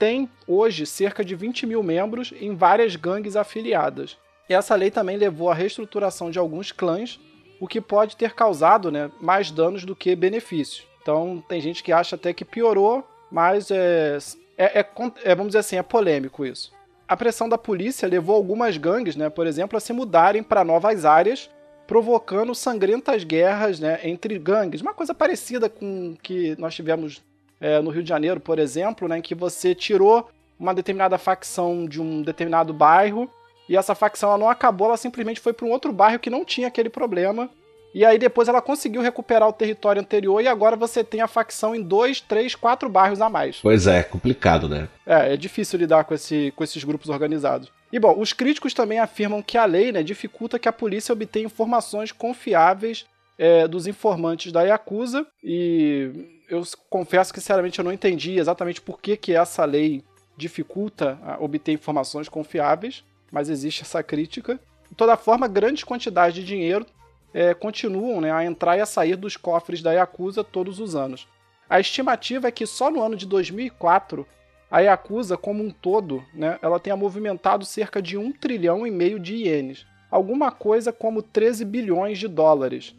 [0.05, 4.18] tem hoje cerca de 20 mil membros em várias gangues afiliadas.
[4.46, 7.18] Essa lei também levou à reestruturação de alguns clãs,
[7.59, 10.86] o que pode ter causado né, mais danos do que benefícios.
[11.00, 13.02] Então tem gente que acha até que piorou,
[13.32, 14.18] mas é,
[14.59, 14.86] é, é,
[15.24, 16.70] é vamos dizer assim, é polêmico isso
[17.07, 21.05] a pressão da polícia levou algumas gangues, né, por exemplo, a se mudarem para novas
[21.05, 21.50] áreas,
[21.86, 24.80] provocando sangrentas guerras né, entre gangues.
[24.80, 27.22] Uma coisa parecida com que nós tivemos
[27.64, 30.28] é, no Rio de Janeiro, por exemplo, né, em que você tirou
[30.60, 33.26] uma determinada facção de um determinado bairro
[33.66, 36.44] e essa facção ela não acabou, ela simplesmente foi para um outro bairro que não
[36.44, 37.48] tinha aquele problema
[37.94, 41.74] e aí depois ela conseguiu recuperar o território anterior e agora você tem a facção
[41.74, 43.60] em dois, três, quatro bairros a mais.
[43.62, 44.86] Pois é, complicado, né?
[45.06, 47.72] É, é difícil lidar com, esse, com esses grupos organizados.
[47.90, 51.46] E bom, os críticos também afirmam que a lei né, dificulta que a polícia obtenha
[51.46, 53.06] informações confiáveis
[53.38, 55.26] é, dos informantes da Yakuza.
[55.42, 60.05] E eu confesso que, sinceramente, eu não entendi exatamente por que, que essa lei
[60.36, 64.59] dificulta obter informações confiáveis, mas existe essa crítica.
[64.90, 66.86] De toda forma, grandes quantidades de dinheiro
[67.32, 71.26] é, continuam né, a entrar e a sair dos cofres da Yakuza todos os anos.
[71.68, 74.26] A estimativa é que só no ano de 2004
[74.70, 79.18] a Yakuza como um todo, né, ela tenha movimentado cerca de 1 trilhão e meio
[79.18, 82.95] de ienes, alguma coisa como 13 bilhões de dólares,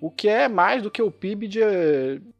[0.00, 1.60] o que é mais do que o PIB de,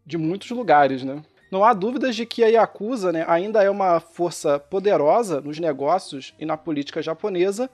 [0.04, 1.22] de muitos lugares, né?
[1.50, 6.34] Não há dúvidas de que a Yakuza né, ainda é uma força poderosa nos negócios
[6.38, 7.70] e na política japonesa,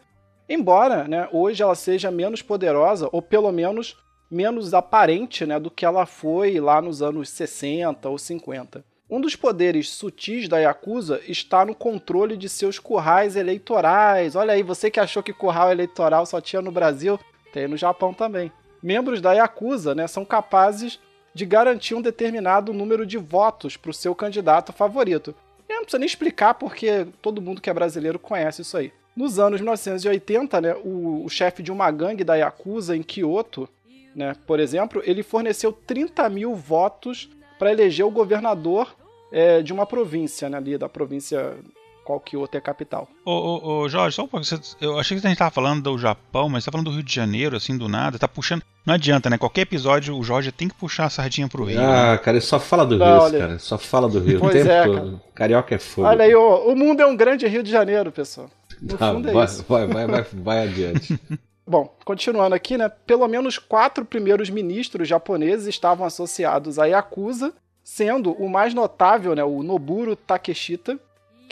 [0.49, 3.97] Embora né, hoje ela seja menos poderosa, ou pelo menos
[4.30, 8.85] menos aparente né, do que ela foi lá nos anos 60 ou 50.
[9.09, 14.35] Um dos poderes sutis da Yakuza está no controle de seus currais eleitorais.
[14.35, 17.18] Olha aí, você que achou que curral eleitoral só tinha no Brasil,
[17.53, 18.51] tem no Japão também.
[18.85, 21.01] Membros da Yakuza né, são capazes
[21.32, 25.35] de garantir um determinado número de votos para o seu candidato favorito.
[25.66, 28.93] Eu não precisa nem explicar porque todo mundo que é brasileiro conhece isso aí.
[29.16, 33.66] Nos anos 1980, né, o, o chefe de uma gangue da Yakuza em Kyoto,
[34.14, 38.95] né, por exemplo, ele forneceu 30 mil votos para eleger o governador
[39.32, 41.57] é, de uma província, né, ali da província
[42.05, 43.09] qual Kyoto é capital.
[43.24, 44.46] Ô, ô, ô, Jorge, só um pouco.
[44.80, 47.02] Eu achei que a gente tava falando do Japão, mas você tá falando do Rio
[47.02, 48.18] de Janeiro, assim, do nada.
[48.18, 48.62] Tá puxando.
[48.84, 49.38] Não adianta, né?
[49.38, 51.80] Qualquer episódio o Jorge tem que puxar a sardinha pro Rio.
[51.80, 52.18] Ah, né?
[52.18, 53.38] cara, ele só fala do Rio, olha...
[53.38, 53.59] cara.
[53.59, 54.96] Só fala do Rio pois o tempo é, todo.
[54.96, 55.22] Cara.
[55.34, 56.07] Carioca é fogo.
[56.07, 58.50] Olha aí, o, o mundo é um grande Rio de Janeiro, pessoal.
[58.80, 59.64] No tá, fundo é vai, isso.
[59.66, 61.18] Vai, vai, vai, vai adiante.
[61.66, 62.90] Bom, continuando aqui, né?
[63.07, 69.44] Pelo menos quatro primeiros ministros japoneses estavam associados a Yakuza, sendo o mais notável, né,
[69.44, 70.98] o Noburo Takeshita,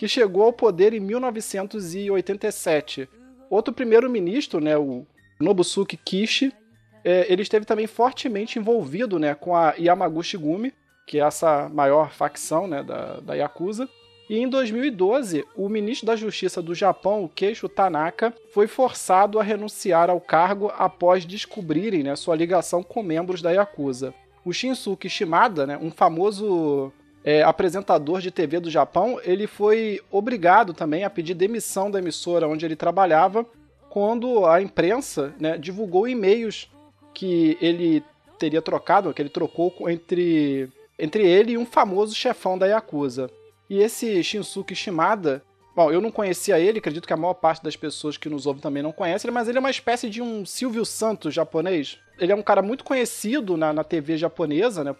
[0.03, 3.09] que chegou ao poder em 1987.
[3.49, 5.07] Outro primeiro-ministro, né, o
[5.39, 6.53] Nobusuke Kishi,
[7.05, 10.75] é, ele esteve também fortemente envolvido né, com a Yamaguchi Gumi,
[11.07, 13.89] que é essa maior facção né, da, da Yakuza.
[14.29, 20.11] E em 2012, o ministro da Justiça do Japão, Keisho Tanaka, foi forçado a renunciar
[20.11, 24.13] ao cargo após descobrirem né, sua ligação com membros da Yakuza.
[24.45, 26.93] O Shinsuke Shimada, né, um famoso
[27.25, 32.49] é, apresentador de TV do Japão, ele foi obrigado também a pedir demissão da emissora
[32.49, 33.47] onde ele trabalhava
[33.89, 36.71] quando a imprensa né, divulgou e-mails
[37.13, 38.03] que ele
[38.39, 40.69] teria trocado, que ele trocou entre,
[40.99, 43.31] entre ele e um famoso chefão da Yakuza.
[43.69, 45.43] E esse Shinsuke Shimada,
[45.77, 48.63] bom, eu não conhecia ele, acredito que a maior parte das pessoas que nos ouvem
[48.63, 51.99] também não conhece, mas ele é uma espécie de um Silvio Santos japonês.
[52.19, 54.95] Ele é um cara muito conhecido na, na TV japonesa, né?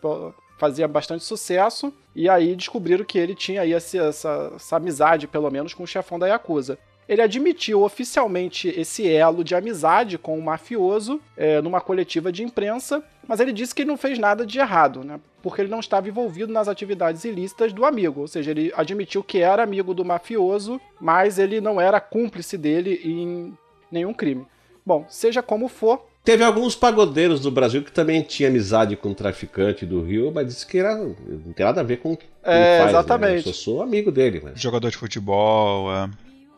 [0.63, 5.51] Fazia bastante sucesso, e aí descobriram que ele tinha aí essa, essa, essa amizade, pelo
[5.51, 10.43] menos, com o chefão da Yakuza ele admitiu oficialmente esse elo de amizade com o
[10.43, 15.05] mafioso é, numa coletiva de imprensa, mas ele disse que não fez nada de errado,
[15.05, 15.19] né?
[15.43, 19.39] Porque ele não estava envolvido nas atividades ilícitas do amigo, ou seja, ele admitiu que
[19.39, 23.53] era amigo do mafioso, mas ele não era cúmplice dele em
[23.91, 24.47] nenhum crime.
[24.87, 29.15] Bom, seja como for, Teve alguns pagodeiros do Brasil que também tinham amizade com o
[29.15, 32.27] traficante do Rio, mas disse que era, não tem nada a ver com o que
[32.45, 32.91] é, ele faz.
[32.91, 33.33] Exatamente.
[33.33, 33.39] Né?
[33.39, 34.41] Eu sou, sou amigo dele.
[34.43, 34.61] Mas...
[34.61, 35.93] Jogador de futebol.
[35.93, 36.09] É...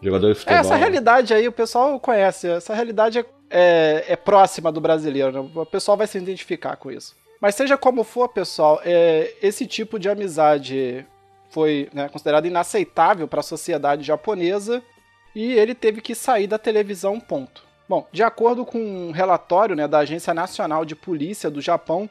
[0.03, 0.59] Jogador de futebol.
[0.59, 2.47] Essa realidade aí o pessoal conhece.
[2.47, 5.33] Essa realidade é, é, é próxima do brasileiro.
[5.33, 5.51] Né?
[5.55, 7.17] O pessoal vai se identificar com isso.
[7.41, 11.07] Mas seja como for, pessoal, é, esse tipo de amizade
[11.49, 14.83] foi né, considerado inaceitável para a sociedade japonesa
[15.35, 17.64] e ele teve que sair da televisão, ponto.
[17.89, 22.09] Bom, de acordo com um relatório né, da Agência Nacional de Polícia do Japão,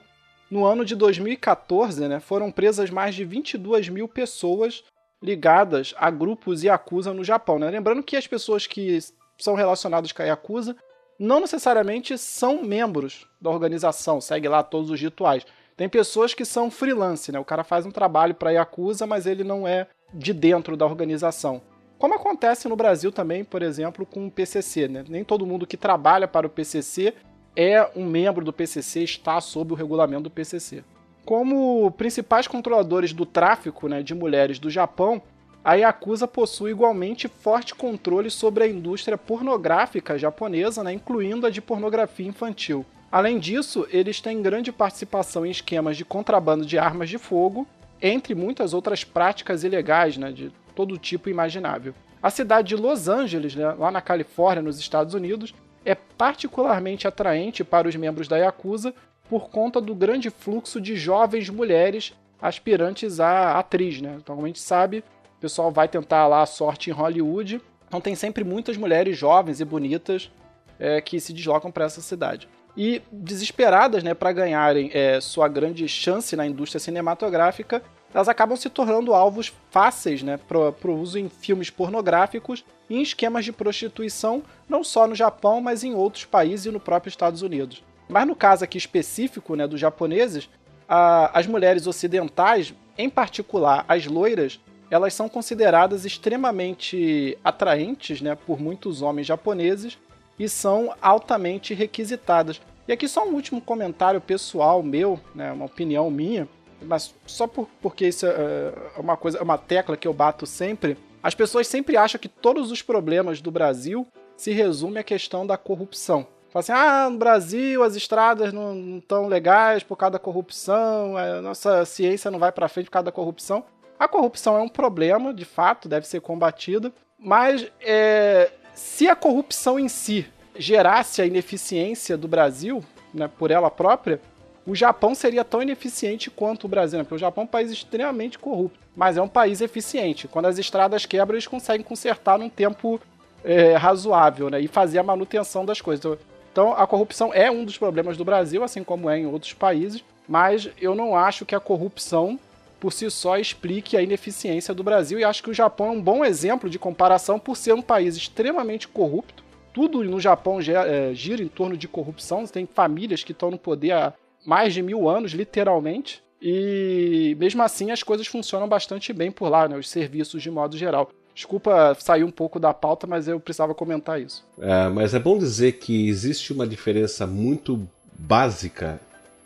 [0.50, 4.84] no ano de 2014 né, foram presas mais de 22 mil pessoas
[5.22, 7.58] ligadas a grupos Yakuza no Japão.
[7.58, 7.72] Né?
[7.72, 9.00] Lembrando que as pessoas que
[9.38, 10.76] são relacionadas com a Yakuza
[11.18, 15.46] não necessariamente são membros da organização, segue lá todos os rituais.
[15.76, 17.40] Tem pessoas que são freelance, né?
[17.40, 20.86] O cara faz um trabalho para a Yakuza, mas ele não é de dentro da
[20.86, 21.62] organização.
[21.98, 25.04] Como acontece no Brasil também, por exemplo, com o PCC, né?
[25.08, 27.14] Nem todo mundo que trabalha para o PCC
[27.56, 30.84] é um membro do PCC, está sob o regulamento do PCC.
[31.26, 35.22] Como principais controladores do tráfico né, de mulheres do Japão,
[35.64, 41.62] a Yakuza possui igualmente forte controle sobre a indústria pornográfica japonesa, né, incluindo a de
[41.62, 42.86] pornografia infantil.
[43.10, 47.66] Além disso, eles têm grande participação em esquemas de contrabando de armas de fogo,
[48.02, 51.94] entre muitas outras práticas ilegais né, de todo tipo imaginável.
[52.22, 55.54] A cidade de Los Angeles, né, lá na Califórnia, nos Estados Unidos,
[55.86, 58.94] é particularmente atraente para os membros da Yakuza
[59.30, 64.18] por conta do grande fluxo de jovens mulheres aspirantes a atriz, né?
[64.22, 65.04] Então, como a gente sabe,
[65.38, 67.62] o pessoal vai tentar lá a sorte em Hollywood.
[67.88, 70.32] Então tem sempre muitas mulheres jovens e bonitas
[70.80, 72.50] é, que se deslocam para essa cidade.
[72.76, 77.84] E desesperadas né, para ganharem é, sua grande chance na indústria cinematográfica,
[78.14, 83.02] elas acabam se tornando alvos fáceis né, para o uso em filmes pornográficos e em
[83.02, 87.42] esquemas de prostituição, não só no Japão, mas em outros países e no próprio Estados
[87.42, 87.84] Unidos.
[88.08, 90.50] Mas no caso aqui específico né, dos japoneses,
[90.88, 94.60] a, as mulheres ocidentais, em particular as loiras,
[94.92, 99.98] elas são consideradas extremamente atraentes né, por muitos homens japoneses
[100.38, 102.62] e são altamente requisitadas.
[102.88, 106.48] E aqui só um último comentário pessoal meu, né, uma opinião minha,
[106.84, 110.46] mas só por, porque isso é, é uma coisa, é uma tecla que eu bato
[110.46, 110.98] sempre.
[111.22, 115.58] As pessoas sempre acham que todos os problemas do Brasil se resumem à questão da
[115.58, 116.28] corrupção.
[116.52, 121.42] Fala assim, ah, no Brasil as estradas não estão legais por causa da corrupção, a
[121.42, 123.66] nossa ciência não vai para frente por causa da corrupção.
[123.98, 129.80] A corrupção é um problema, de fato, deve ser combatida, mas é, se a corrupção
[129.80, 134.22] em si gerasse a ineficiência do Brasil, né, por ela própria,
[134.66, 137.04] o Japão seria tão ineficiente quanto o Brasil, né?
[137.04, 140.28] porque o Japão é um país extremamente corrupto, mas é um país eficiente.
[140.28, 143.00] Quando as estradas quebram, eles conseguem consertar num tempo
[143.44, 144.62] é, razoável né?
[144.62, 146.04] e fazer a manutenção das coisas.
[146.04, 146.18] Então,
[146.54, 150.04] então, a corrupção é um dos problemas do Brasil, assim como é em outros países,
[150.30, 152.40] mas eu não acho que a corrupção
[152.80, 156.02] por si só explique a ineficiência do Brasil e acho que o Japão é um
[156.02, 159.44] bom exemplo de comparação por ser um país extremamente corrupto.
[159.74, 163.94] Tudo no Japão é, gira em torno de corrupção, tem famílias que estão no poder
[163.94, 164.14] há
[164.46, 169.68] mais de mil anos, literalmente, e mesmo assim as coisas funcionam bastante bem por lá,
[169.68, 171.10] né, os serviços de modo geral.
[171.34, 174.46] Desculpa sair um pouco da pauta, mas eu precisava comentar isso.
[174.60, 179.00] É, mas é bom dizer que existe uma diferença muito básica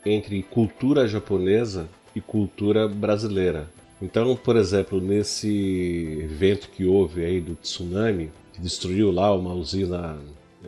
[0.06, 3.68] entre cultura japonesa e cultura brasileira.
[4.02, 10.18] Então, por exemplo, nesse evento que houve aí do tsunami, que destruiu lá uma usina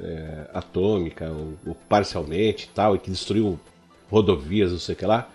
[0.02, 3.60] é, atômica, ou, ou, parcialmente e tal, e que destruiu
[4.10, 5.30] rodovias, não sei o que lá.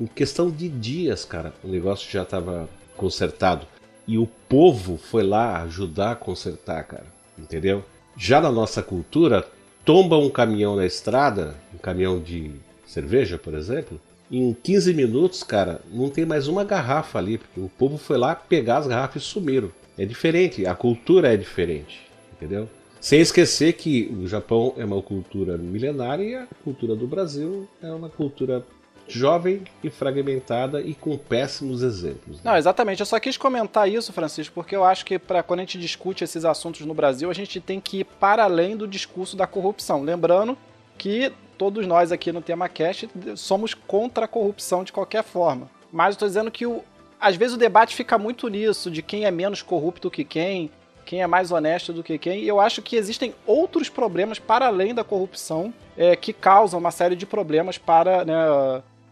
[0.00, 3.66] Em questão de dias, cara, o negócio já estava consertado.
[4.06, 7.06] E o povo foi lá ajudar a consertar, cara.
[7.38, 7.84] Entendeu?
[8.16, 9.46] Já na nossa cultura,
[9.84, 12.50] tomba um caminhão na estrada, um caminhão de
[12.86, 14.00] cerveja, por exemplo,
[14.30, 18.34] em 15 minutos, cara, não tem mais uma garrafa ali, porque o povo foi lá
[18.34, 19.70] pegar as garrafas e sumiram.
[19.96, 22.00] É diferente, a cultura é diferente,
[22.32, 22.68] entendeu?
[23.04, 27.90] Sem esquecer que o Japão é uma cultura milenária e a cultura do Brasil é
[27.92, 28.64] uma cultura
[29.06, 32.36] jovem e fragmentada e com péssimos exemplos.
[32.36, 32.40] Né?
[32.44, 33.00] Não, exatamente.
[33.00, 36.24] Eu só quis comentar isso, Francisco, porque eu acho que para quando a gente discute
[36.24, 40.02] esses assuntos no Brasil, a gente tem que ir para além do discurso da corrupção.
[40.02, 40.56] Lembrando
[40.96, 45.68] que todos nós aqui no Tema Cast somos contra a corrupção de qualquer forma.
[45.92, 46.82] Mas estou dizendo que o,
[47.20, 50.70] às vezes o debate fica muito nisso, de quem é menos corrupto que quem,
[51.04, 52.42] quem é mais honesto do que quem.
[52.42, 56.90] E eu acho que existem outros problemas para além da corrupção é, que causam uma
[56.90, 58.34] série de problemas para né,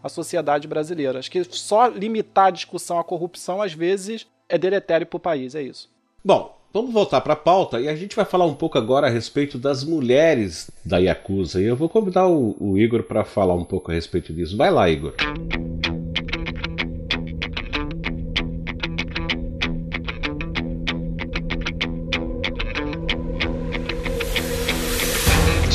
[0.03, 1.19] a sociedade brasileira.
[1.19, 5.55] Acho que só limitar a discussão à corrupção, às vezes, é deletério para o país,
[5.55, 5.89] é isso.
[6.25, 9.11] Bom, vamos voltar para a pauta e a gente vai falar um pouco agora a
[9.11, 11.61] respeito das mulheres da Yakuza.
[11.61, 14.57] E eu vou convidar o, o Igor para falar um pouco a respeito disso.
[14.57, 15.15] Vai lá, Igor.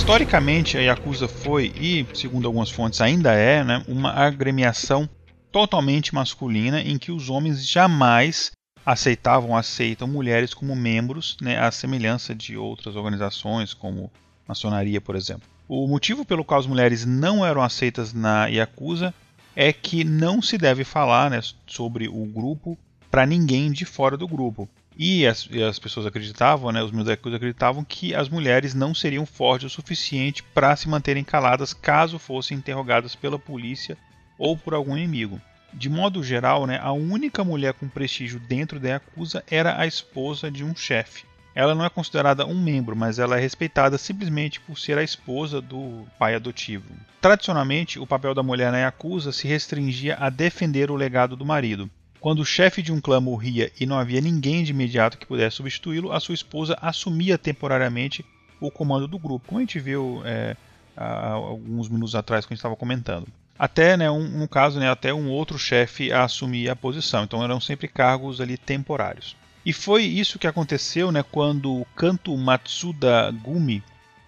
[0.08, 5.08] Historicamente a Yakuza foi e, segundo algumas fontes, ainda é, né, uma agremiação
[5.52, 8.52] totalmente masculina em que os homens jamais
[8.86, 14.10] aceitavam, aceitam mulheres como membros, né, à semelhança de outras organizações como
[14.48, 15.46] maçonaria, por exemplo.
[15.68, 19.14] O motivo pelo qual as mulheres não eram aceitas na Yakuza
[19.54, 22.78] é que não se deve falar né, sobre o grupo
[23.12, 24.70] para ninguém de fora do grupo.
[25.00, 29.28] E as, e as, pessoas acreditavam, né, os Mildecos acreditavam que as mulheres não seriam
[29.28, 33.96] fortes o suficiente para se manterem caladas caso fossem interrogadas pela polícia
[34.40, 35.40] ou por algum inimigo.
[35.72, 40.50] De modo geral, né, a única mulher com prestígio dentro da Yakuza era a esposa
[40.50, 41.26] de um chefe.
[41.54, 45.62] Ela não é considerada um membro, mas ela é respeitada simplesmente por ser a esposa
[45.62, 46.86] do pai adotivo.
[47.22, 51.90] Tradicionalmente, o papel da mulher na Yakuza se restringia a defender o legado do marido.
[52.28, 55.56] Quando o chefe de um clã morria e não havia ninguém de imediato que pudesse
[55.56, 58.26] substituí-lo, a sua esposa assumia temporariamente
[58.60, 60.58] o comando do grupo, como a gente viu é,
[60.98, 63.30] há alguns minutos atrás quando a gente estava comentando.
[63.58, 67.88] Até, né, um, caso, né, até um outro chefe assumia a posição, então eram sempre
[67.88, 69.34] cargos ali temporários.
[69.66, 73.82] E foi isso que aconteceu né, quando Kanto Matsuda Gumi,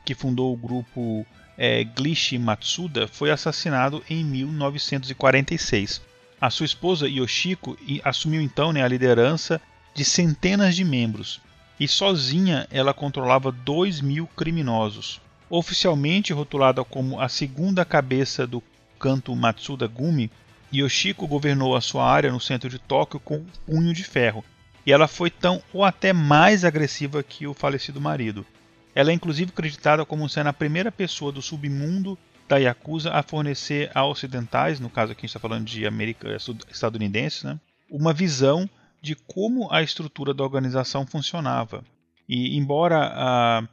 [0.05, 1.27] que fundou o grupo
[1.57, 6.07] é, Glishi Matsuda, foi assassinado em 1946.
[6.41, 9.61] A sua esposa Yoshiko assumiu então né, a liderança
[9.93, 11.41] de centenas de membros
[11.79, 15.19] e sozinha ela controlava 2 mil criminosos.
[15.49, 18.63] Oficialmente rotulada como a segunda cabeça do
[18.97, 20.31] canto Matsuda Gumi,
[20.73, 24.43] Yoshiko governou a sua área no centro de Tóquio com um punho de ferro,
[24.85, 28.45] e ela foi tão ou até mais agressiva que o falecido marido.
[28.93, 32.17] Ela é inclusive acreditada como sendo a primeira pessoa do submundo
[32.49, 36.27] da Yakuza a fornecer a ocidentais, no caso aqui a gente está falando de América,
[36.27, 36.37] eh,
[36.69, 38.67] estadunidenses, né, uma visão
[38.99, 41.83] de como a estrutura da organização funcionava.
[42.27, 43.63] E embora a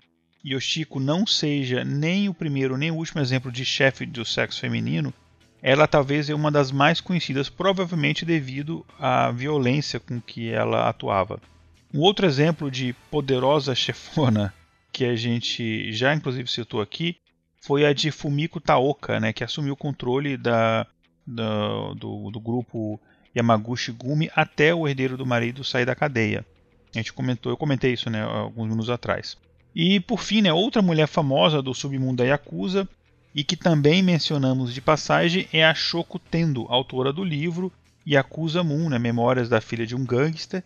[0.45, 5.13] Yoshiko não seja nem o primeiro nem o último exemplo de chefe do sexo feminino,
[5.63, 11.41] ela talvez é uma das mais conhecidas, provavelmente devido à violência com que ela atuava.
[11.93, 14.53] Um outro exemplo de poderosa chefona
[14.93, 17.17] que a gente já inclusive citou aqui
[17.61, 20.87] foi a de Fumiko Taoka, né, que assumiu o controle da,
[21.27, 23.01] da do, do, grupo
[23.37, 26.45] Yamaguchi Gumi até o herdeiro do marido sair da cadeia.
[26.95, 29.37] A gente comentou, eu comentei isso né, alguns minutos atrás.
[29.75, 32.89] E por fim, né, outra mulher famosa do submundo da Yakuza
[33.35, 37.71] e que também mencionamos de passagem é a Shoko Tendo, autora do livro
[38.07, 40.63] Yakuza Moon, né, Memórias da Filha de um Gangster,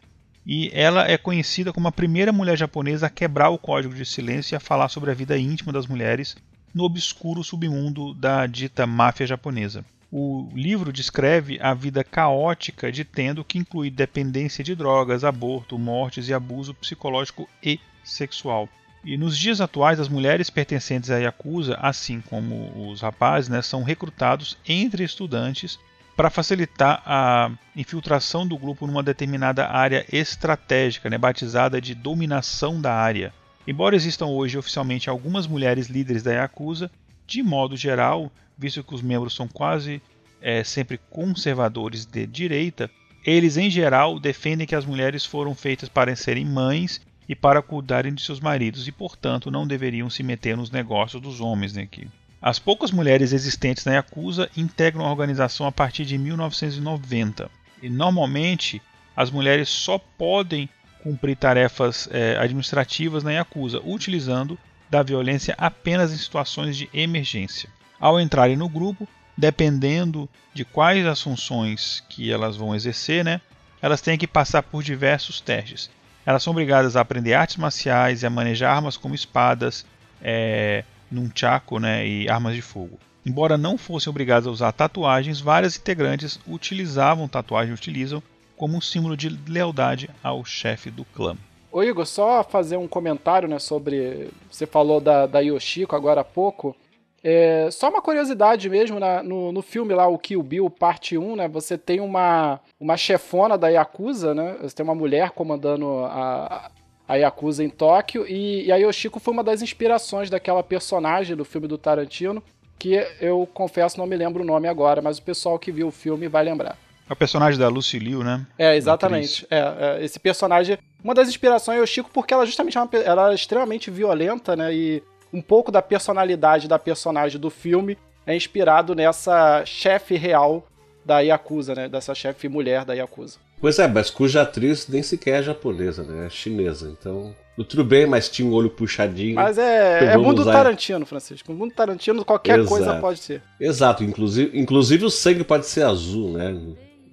[0.47, 4.55] e ela é conhecida como a primeira mulher japonesa a quebrar o código de silêncio
[4.55, 6.37] e a falar sobre a vida íntima das mulheres
[6.75, 9.85] no obscuro submundo da dita máfia japonesa.
[10.13, 16.29] O livro descreve a vida caótica de Tendo, que inclui dependência de drogas, aborto, mortes
[16.29, 18.69] e abuso psicológico e sexual.
[19.05, 23.83] E nos dias atuais, as mulheres pertencentes à Yakuza, assim como os rapazes, né, são
[23.83, 25.79] recrutados entre estudantes
[26.17, 32.93] para facilitar a infiltração do grupo numa determinada área estratégica, né, batizada de dominação da
[32.93, 33.33] área.
[33.71, 36.91] Embora existam hoje oficialmente algumas mulheres líderes da Yakuza,
[37.25, 40.03] de modo geral, visto que os membros são quase
[40.43, 42.91] é, sempre conservadores de direita,
[43.25, 48.13] eles em geral defendem que as mulheres foram feitas para serem mães e para cuidarem
[48.13, 52.09] de seus maridos e, portanto, não deveriam se meter nos negócios dos homens né, aqui.
[52.43, 57.49] As poucas mulheres existentes na Yakuza integram a organização a partir de 1990
[57.81, 58.83] e normalmente
[59.15, 60.69] as mulheres só podem
[61.03, 67.69] cumprir tarefas é, administrativas na Yakuza, utilizando da violência apenas em situações de emergência.
[67.99, 73.41] Ao entrarem no grupo, dependendo de quais as funções que elas vão exercer, né,
[73.81, 75.91] elas têm que passar por diversos testes.
[76.27, 79.87] Elas são obrigadas a aprender artes marciais e a manejar armas como espadas,
[80.21, 82.99] é, nunchaku né, e armas de fogo.
[83.25, 88.23] Embora não fossem obrigadas a usar tatuagens, várias integrantes utilizavam tatuagem utilizam
[88.61, 91.35] como um símbolo de lealdade ao chefe do clã.
[91.73, 94.29] Ô Igor, só fazer um comentário né, sobre.
[94.51, 96.77] Você falou da, da Yoshiko agora há pouco.
[97.25, 101.37] É, só uma curiosidade mesmo, né, no, no filme lá, o Kill Bill, parte 1,
[101.37, 106.71] né, você tem uma, uma chefona da Yakuza, né, você tem uma mulher comandando a,
[107.07, 111.45] a Yakuza em Tóquio, e, e a Yoshiko foi uma das inspirações daquela personagem do
[111.45, 112.43] filme do Tarantino,
[112.79, 115.93] que eu confesso não me lembro o nome agora, mas o pessoal que viu o
[115.93, 116.79] filme vai lembrar.
[117.11, 118.47] É o personagem da Lucy Liu, né?
[118.57, 119.45] É, exatamente.
[119.51, 120.79] É, é, esse personagem.
[121.03, 124.55] Uma das inspirações é o Chico porque ela justamente é uma, ela é extremamente violenta,
[124.55, 124.73] né?
[124.73, 125.03] E
[125.33, 130.65] um pouco da personalidade da personagem do filme é inspirado nessa chefe real
[131.05, 131.89] da Yakuza, né?
[131.89, 133.39] Dessa chefe mulher da Yakuza.
[133.61, 136.27] Pois é, mas cuja atriz nem sequer é japonesa, né?
[136.27, 136.97] É chinesa.
[136.97, 139.35] Então, tudo bem, mas tinha um olho puxadinho.
[139.35, 140.53] Mas é, é mundo usar...
[140.53, 141.53] Tarantino, Francisco.
[141.53, 142.69] Mundo Tarantino, qualquer Exato.
[142.69, 143.43] coisa pode ser.
[143.61, 146.57] Exato, inclusive, inclusive o sangue pode ser azul, né?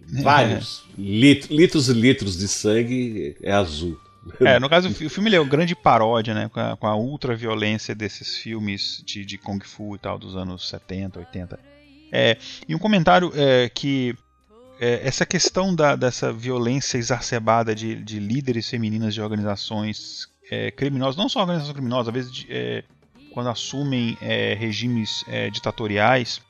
[0.07, 0.83] Vários.
[0.97, 3.99] Lit litros e litros de sangue é azul.
[4.41, 6.49] É, no caso, o filme é uma grande paródia, né?
[6.49, 10.67] Com a, com a ultra-violência desses filmes de, de Kung Fu e tal, dos anos
[10.69, 11.59] 70, 80.
[12.11, 12.37] É,
[12.67, 14.15] e um comentário é, que
[14.79, 21.15] é, essa questão da, dessa violência exacerbada de, de líderes femininas de organizações é, criminosas,
[21.15, 22.83] não só organizações criminosas, às vezes de, é,
[23.33, 26.41] quando assumem é, regimes é, ditatoriais,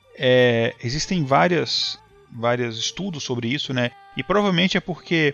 [0.81, 1.99] existem várias
[2.37, 3.91] vários estudos sobre isso, né?
[4.15, 5.33] E provavelmente é porque,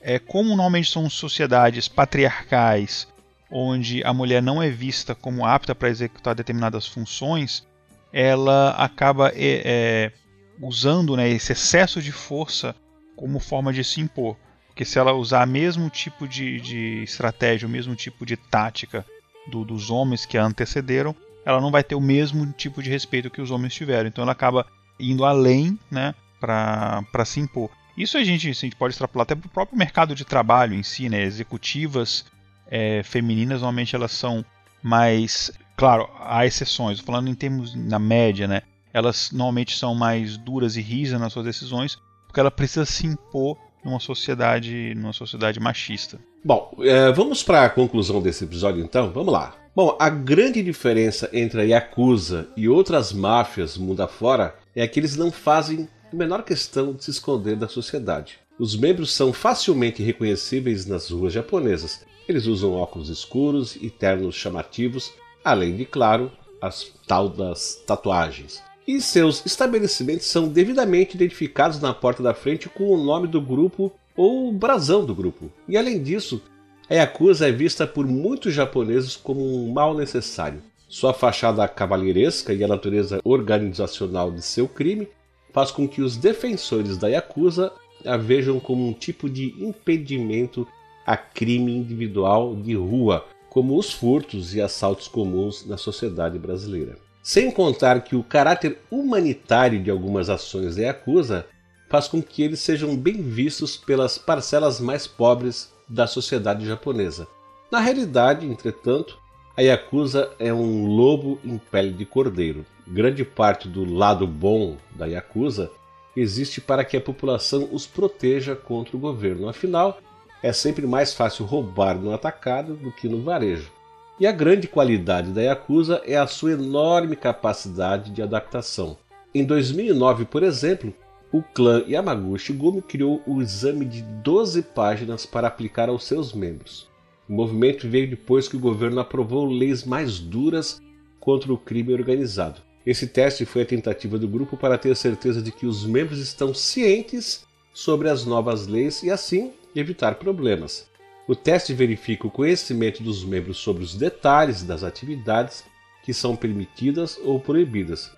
[0.00, 3.06] é, como normalmente são sociedades patriarcais,
[3.50, 7.66] onde a mulher não é vista como apta para executar determinadas funções,
[8.12, 10.12] ela acaba é, é,
[10.60, 12.74] usando né, esse excesso de força
[13.16, 14.36] como forma de se impor.
[14.66, 19.04] Porque se ela usar o mesmo tipo de, de estratégia, o mesmo tipo de tática
[19.48, 23.30] do, dos homens que a antecederam, ela não vai ter o mesmo tipo de respeito
[23.30, 24.08] que os homens tiveram.
[24.08, 24.66] Então ela acaba
[24.98, 27.70] indo além né, para se impor.
[27.96, 30.82] Isso a gente, a gente pode extrapolar até para o próprio mercado de trabalho em
[30.82, 31.22] si, né?
[31.22, 32.24] Executivas
[32.70, 34.44] é, femininas normalmente elas são
[34.82, 37.00] mais, claro, há exceções.
[37.00, 38.62] Falando em termos na média, né?
[38.92, 43.56] Elas normalmente são mais duras e rígidas nas suas decisões, porque ela precisa se impor
[43.84, 46.18] numa sociedade, numa sociedade machista.
[46.44, 49.10] Bom, é, vamos para a conclusão desse episódio então.
[49.10, 49.54] Vamos lá.
[49.74, 55.16] Bom, a grande diferença entre a Yakuza e outras máfias mundo afora é que eles
[55.16, 58.38] não fazem menor questão de se esconder da sociedade.
[58.58, 62.04] Os membros são facilmente reconhecíveis nas ruas japonesas.
[62.28, 65.12] Eles usam óculos escuros e ternos chamativos,
[65.44, 66.30] além de, claro,
[66.60, 68.62] as tal das tatuagens.
[68.86, 73.92] E seus estabelecimentos são devidamente identificados na porta da frente com o nome do grupo
[74.16, 75.50] ou o brasão do grupo.
[75.68, 76.42] E além disso,
[76.88, 80.62] a Yakuza é vista por muitos japoneses como um mal necessário.
[80.88, 85.08] Sua fachada cavalheiresca e a natureza organizacional de seu crime
[85.52, 87.72] faz com que os defensores da Yakuza
[88.04, 90.66] a vejam como um tipo de impedimento
[91.06, 96.96] a crime individual de rua, como os furtos e assaltos comuns na sociedade brasileira.
[97.22, 101.46] Sem contar que o caráter humanitário de algumas ações da Yakuza
[101.88, 107.26] faz com que eles sejam bem vistos pelas parcelas mais pobres da sociedade japonesa.
[107.70, 109.18] Na realidade, entretanto,
[109.56, 112.64] a Yakuza é um lobo em pele de cordeiro.
[112.92, 115.70] Grande parte do lado bom da Yakuza
[116.16, 119.48] existe para que a população os proteja contra o governo.
[119.48, 120.00] Afinal,
[120.42, 123.70] é sempre mais fácil roubar no atacado do que no varejo.
[124.18, 128.96] E a grande qualidade da Yakuza é a sua enorme capacidade de adaptação.
[129.32, 130.92] Em 2009, por exemplo,
[131.30, 136.88] o clã Yamaguchi Gumi criou o exame de 12 páginas para aplicar aos seus membros.
[137.28, 140.82] O movimento veio depois que o governo aprovou leis mais duras
[141.20, 142.68] contra o crime organizado.
[142.90, 146.52] Esse teste foi a tentativa do grupo para ter certeza de que os membros estão
[146.52, 150.88] cientes sobre as novas leis e assim evitar problemas.
[151.28, 155.62] O teste verifica o conhecimento dos membros sobre os detalhes das atividades
[156.02, 158.10] que são permitidas ou proibidas.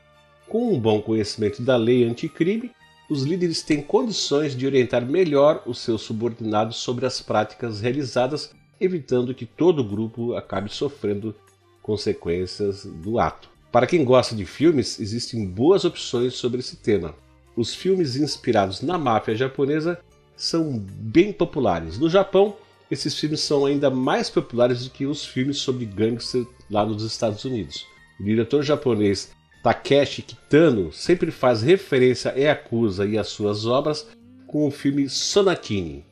[0.49, 2.71] Com um bom conhecimento da lei anticrime,
[3.11, 8.51] os líderes têm condições de orientar melhor os seus subordinados sobre as práticas realizadas
[8.81, 11.37] evitando que todo o grupo acabe sofrendo
[11.83, 13.52] consequências do ato.
[13.73, 17.15] Para quem gosta de filmes, existem boas opções sobre esse tema.
[17.57, 19.99] Os filmes inspirados na máfia japonesa
[20.37, 21.99] são bem populares.
[21.99, 22.55] No Japão,
[22.91, 27.47] esses filmes são ainda mais populares do que os filmes sobre gangster lá nos Estados
[27.47, 27.87] Unidos.
[28.21, 29.33] O diretor japonês
[29.63, 34.07] Takeshi Kitano sempre faz referência a Yakuza e às suas obras
[34.47, 36.05] com o filme Sonakini,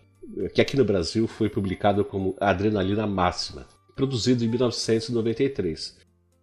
[0.55, 6.00] que aqui no Brasil foi publicado como Adrenalina Máxima, produzido em 1993.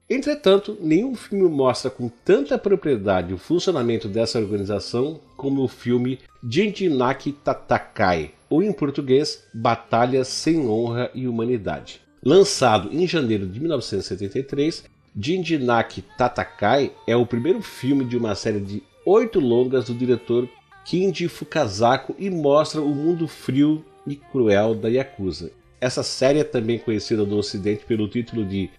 [0.10, 7.34] Entretanto, nenhum filme mostra com tanta propriedade o funcionamento dessa organização como o filme Jinjinaki
[7.34, 12.00] Tatakai, ou em português, Batalhas sem Honra e Humanidade.
[12.24, 14.86] Lançado em janeiro de 1973,
[15.20, 20.48] Jinjinaki Tatakai é o primeiro filme de uma série de oito longas do diretor
[20.86, 25.52] Kinji Fukazako e mostra o mundo frio e cruel da Yakuza.
[25.82, 28.70] Essa série é também conhecida no ocidente pelo título de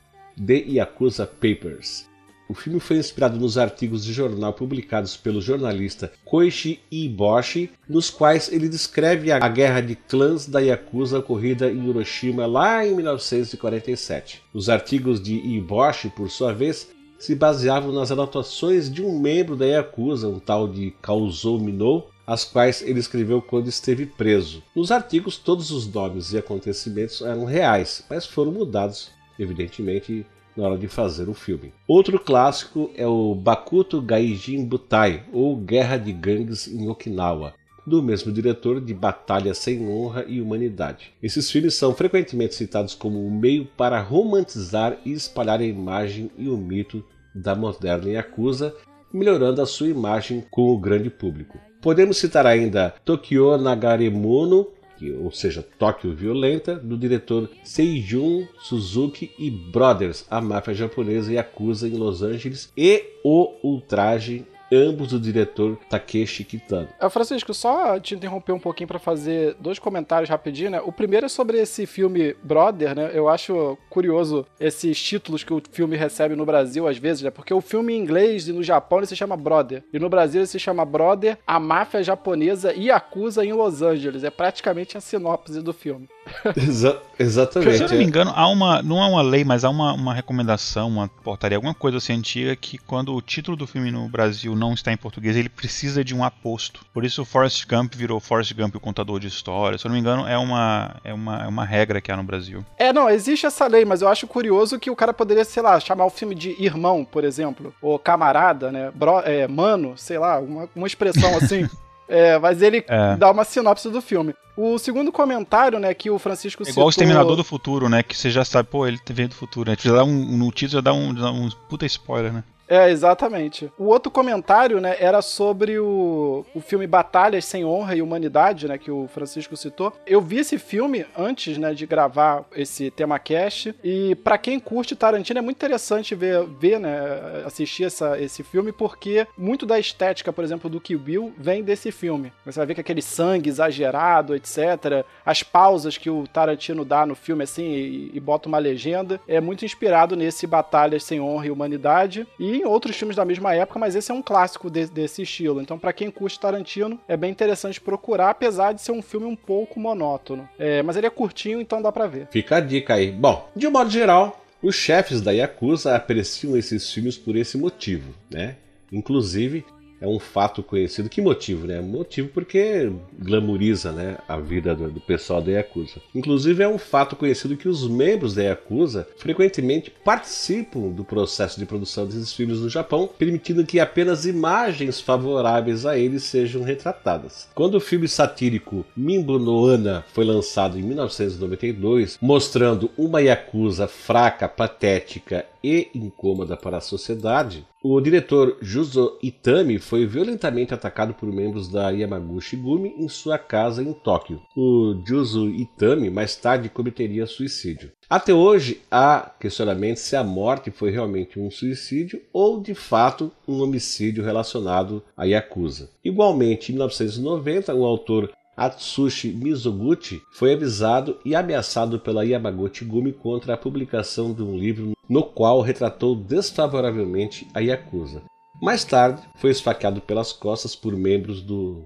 [0.45, 2.09] The Yakuza Papers.
[2.49, 8.51] O filme foi inspirado nos artigos de jornal publicados pelo jornalista Koichi Iboshi, nos quais
[8.51, 14.43] ele descreve a guerra de clãs da Yakuza ocorrida em Hiroshima lá em 1947.
[14.55, 16.89] Os artigos de Iboshi, por sua vez,
[17.19, 22.45] se baseavam nas anotações de um membro da Yakuza, um tal de Kauzou Minou, as
[22.45, 24.63] quais ele escreveu quando esteve preso.
[24.75, 30.79] Nos artigos, todos os nomes e acontecimentos eram reais, mas foram mudados evidentemente, na hora
[30.79, 31.73] de fazer o filme.
[31.87, 37.55] Outro clássico é o Bakuto Gaijin Butai, ou Guerra de Gangues em Okinawa,
[37.87, 41.13] do mesmo diretor de Batalha Sem Honra e Humanidade.
[41.23, 46.49] Esses filmes são frequentemente citados como um meio para romantizar e espalhar a imagem e
[46.49, 47.05] o mito
[47.35, 48.75] da moderna Yakuza,
[49.13, 51.59] melhorando a sua imagem com o grande público.
[51.81, 54.67] Podemos citar ainda Tokyo Nagaremono,
[55.13, 61.89] ou seja, Tóquio Violenta, do diretor Seijun Suzuki e Brothers, a máfia japonesa e acusa
[61.89, 66.89] em Los Angeles, e O Ultraje ambos do diretor Takeshi Kitano.
[67.01, 70.81] É, Francisco, só te interromper um pouquinho para fazer dois comentários rapidinho, né?
[70.81, 73.11] O primeiro é sobre esse filme Brother, né?
[73.13, 77.31] Eu acho curioso esses títulos que o filme recebe no Brasil às vezes, né?
[77.31, 80.41] Porque o filme em inglês e no Japão ele se chama Brother, e no Brasil
[80.41, 84.25] ele se chama Brother, a máfia japonesa e acusa em Los Angeles.
[84.25, 86.09] É praticamente a sinopse do filme.
[86.57, 87.79] Exa exatamente.
[87.79, 90.15] Se eu não me engano, há uma, não é uma lei, mas há uma, uma
[90.15, 94.55] recomendação, uma portaria, alguma coisa assim antiga que quando o título do filme no Brasil
[94.59, 96.85] não está em português, ele precisa de um aposto.
[96.93, 99.81] Por isso o Forrest Gump virou Forrest Gump o contador de histórias.
[99.81, 102.23] Se eu não me engano, é uma, é uma, é uma regra que há no
[102.23, 102.65] Brasil.
[102.77, 105.79] É, não, existe essa lei, mas eu acho curioso que o cara poderia, sei lá,
[105.81, 108.91] chamar o filme de irmão, por exemplo, ou camarada, né?
[108.95, 111.69] Bro, é, mano, sei lá, uma, uma expressão assim.
[112.09, 113.17] É, mas ele é.
[113.17, 114.35] dá uma sinopse do filme.
[114.57, 116.87] O segundo comentário, né, que o Francisco é igual citou...
[116.87, 119.71] o Exterminador do Futuro, né, que você já sabe, pô, ele veio do futuro.
[119.71, 119.77] Né?
[119.79, 122.43] Já dá um, no título já dá um, dá um puta spoiler, né?
[122.69, 123.73] É, exatamente.
[123.79, 128.77] O outro comentário, né, era sobre o, o filme Batalhas Sem Honra e Humanidade, né,
[128.77, 129.93] que o Francisco citou.
[130.07, 134.95] Eu vi esse filme antes, né, de gravar esse tema cast, e para quem curte
[134.95, 140.33] Tarantino é muito interessante ver, ver né, assistir essa, esse filme, porque muito da estética,
[140.33, 142.33] por exemplo, do Kill Bill vem desse filme.
[142.45, 147.15] Você vai ver que aquele sangue exagerado, etc., as pausas que o Tarantino dá no
[147.15, 151.51] filme, assim, e, e bota uma legenda, é muito inspirado nesse Batalhas Sem Honra e
[151.51, 155.23] Humanidade, e em outros filmes da mesma época, mas esse é um clássico de, desse
[155.23, 155.61] estilo.
[155.61, 159.37] Então, para quem curte Tarantino, é bem interessante procurar, apesar de ser um filme um
[159.37, 160.49] pouco monótono.
[160.59, 162.29] É, mas ele é curtinho, então dá para ver.
[162.31, 163.11] Fica a dica aí.
[163.11, 168.13] Bom, de um modo geral, os chefes da Yakuza apreciam esses filmes por esse motivo,
[168.31, 168.57] né?
[168.93, 169.65] Inclusive,
[170.01, 171.09] é um fato conhecido.
[171.09, 171.81] Que motivo, né?
[171.81, 176.01] Motivo porque glamoriza né, a vida do, do, pessoal da Yakuza.
[176.15, 181.67] Inclusive, é um fato conhecido que os membros da Yakuza frequentemente participam do processo de
[181.67, 187.49] produção desses filmes no Japão, permitindo que apenas imagens favoráveis a eles sejam retratadas.
[187.55, 194.49] Quando o filme satírico Mimbo no Ana foi lançado em 1992, mostrando uma Yakuza fraca,
[194.49, 201.69] patética e incômoda para a sociedade, o diretor Juzo Itami foi violentamente atacado por membros
[201.69, 204.43] da Yamaguchi Gumi em sua casa em Tóquio.
[204.57, 207.93] O Juzo Itami mais tarde cometeria suicídio.
[208.11, 213.63] Até hoje há questionamento se a morte foi realmente um suicídio ou de fato um
[213.63, 215.91] homicídio relacionado a Yakuza.
[216.05, 223.55] Igualmente, em 1990, o autor Atsushi Mizoguchi foi avisado e ameaçado pela Yamaguchi Gumi contra
[223.55, 228.23] a publicação de um livro no qual retratou desfavoravelmente a Yakuza.
[228.61, 231.85] Mais tarde, foi esfaqueado pelas costas por membros do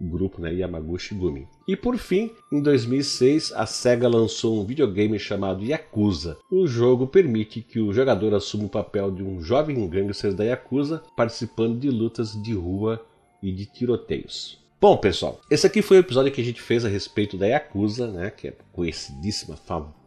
[0.00, 1.46] grupo né, Yamaguchi Gumi.
[1.68, 6.38] E por fim, em 2006, a SEGA lançou um videogame chamado Yakuza.
[6.50, 11.02] O jogo permite que o jogador assuma o papel de um jovem gangster da Yakuza,
[11.16, 13.04] participando de lutas de rua
[13.42, 14.58] e de tiroteios.
[14.80, 18.06] Bom, pessoal, esse aqui foi o episódio que a gente fez a respeito da Yakuza,
[18.08, 19.56] né, que é conhecidíssima,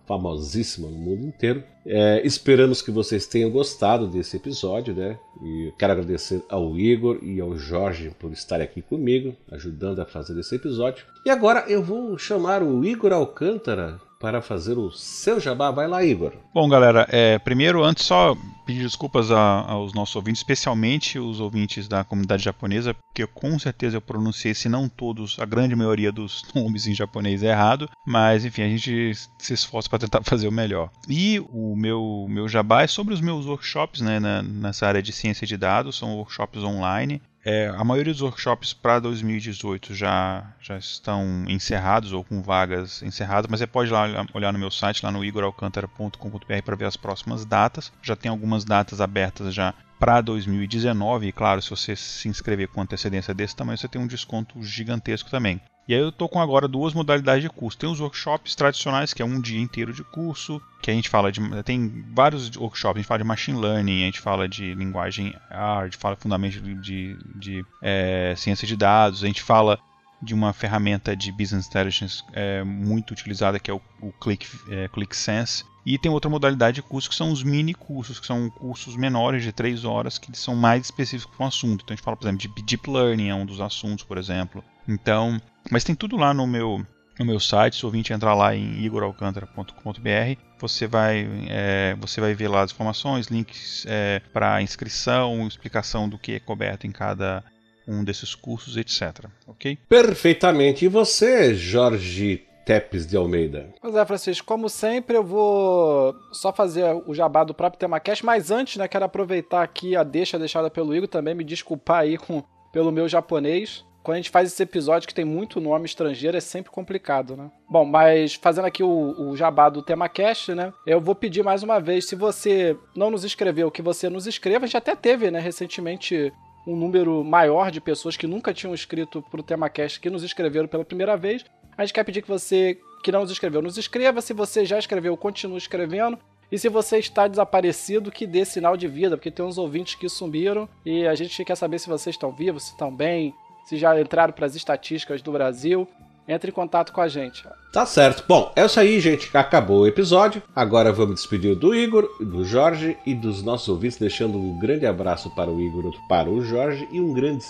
[0.09, 1.63] famosíssima no mundo inteiro.
[1.85, 5.19] É, esperamos que vocês tenham gostado desse episódio, né?
[5.43, 10.37] E quero agradecer ao Igor e ao Jorge por estarem aqui comigo, ajudando a fazer
[10.39, 11.05] esse episódio.
[11.23, 15.71] E agora eu vou chamar o Igor Alcântara para fazer o seu jabá.
[15.71, 16.33] Vai lá, Igor.
[16.53, 18.35] Bom, galera, é, primeiro, antes só
[18.65, 23.97] pedir desculpas a, aos nossos ouvintes, especialmente os ouvintes da comunidade japonesa, porque com certeza
[23.97, 28.43] eu pronunciei, se não todos, a grande maioria dos nomes em japonês é errado, mas
[28.43, 30.91] enfim, a gente se esforça para tentar fazer o melhor.
[31.07, 35.13] E o meu, meu jabá é sobre os meus workshops né, na, nessa área de
[35.13, 37.21] ciência de dados, são workshops online.
[37.43, 43.49] É, a maioria dos workshops para 2018 já, já estão encerrados ou com vagas encerradas,
[43.49, 47.45] mas você pode lá olhar no meu site, lá no igoralcantara.com.br para ver as próximas
[47.45, 47.91] datas.
[48.01, 52.81] Já tem algumas datas abertas já para 2019, e claro, se você se inscrever com
[52.81, 55.61] antecedência desse tamanho, você tem um desconto gigantesco também.
[55.89, 57.75] E aí eu estou com agora duas modalidades de curso.
[57.75, 61.31] Tem os workshops tradicionais, que é um dia inteiro de curso, que a gente fala
[61.31, 61.41] de.
[61.63, 65.81] Tem vários workshops, a gente fala de machine learning, a gente fala de linguagem R,
[65.81, 69.79] a gente fala fundamentos de, de, de é, ciência de dados, a gente fala
[70.21, 74.87] de uma ferramenta de business intelligence é, muito utilizada que é o, o Click, é,
[74.89, 75.65] ClickSense.
[75.83, 79.41] E tem outra modalidade de curso que são os mini cursos, que são cursos menores
[79.41, 81.81] de 3 horas, que são mais específicos para o assunto.
[81.83, 84.63] Então a gente fala, por exemplo, de Deep Learning, é um dos assuntos, por exemplo.
[84.87, 86.85] Então, mas tem tudo lá no meu
[87.19, 92.33] no meu site, se o ouvinte entrar lá em igoralcantara.com.br, você vai é, você vai
[92.33, 97.43] ver lá as informações, links é, para inscrição, explicação do que é coberto em cada
[97.85, 99.25] um desses cursos, etc.
[99.47, 99.77] Ok?
[99.89, 100.85] Perfeitamente.
[100.85, 103.73] E você, Jorge Tepes de Almeida.
[103.81, 108.51] Pois é, Francisco, como sempre, eu vou só fazer o jabá do próprio TemaCast, mas
[108.51, 112.43] antes, né, quero aproveitar aqui a deixa deixada pelo Igor também, me desculpar aí com,
[112.71, 116.39] pelo meu japonês quando a gente faz esse episódio que tem muito nome estrangeiro, é
[116.39, 117.51] sempre complicado, né?
[117.69, 120.73] Bom, mas fazendo aqui o, o jabá do TemaCast, né?
[120.85, 124.65] Eu vou pedir mais uma vez, se você não nos escreveu, que você nos escreva.
[124.65, 126.31] A gente até teve, né, recentemente
[126.65, 130.85] um número maior de pessoas que nunca tinham escrito pro TemaCast que nos escreveram pela
[130.85, 131.43] primeira vez.
[131.77, 134.21] A gente quer pedir que você que não nos escreveu, nos escreva.
[134.21, 136.17] Se você já escreveu, continue escrevendo.
[136.51, 140.09] E se você está desaparecido, que dê sinal de vida, porque tem uns ouvintes que
[140.09, 143.33] sumiram e a gente quer saber se vocês estão vivos, se estão bem,
[143.69, 145.87] se já entraram para as estatísticas do Brasil,
[146.27, 147.47] entre em contato com a gente.
[147.71, 148.23] Tá certo.
[148.27, 149.29] Bom, é isso aí, gente.
[149.37, 150.41] Acabou o episódio.
[150.55, 155.29] Agora vamos despedir do Igor, do Jorge e dos nossos ouvintes, deixando um grande abraço
[155.35, 157.43] para o Igor, para o Jorge e um grande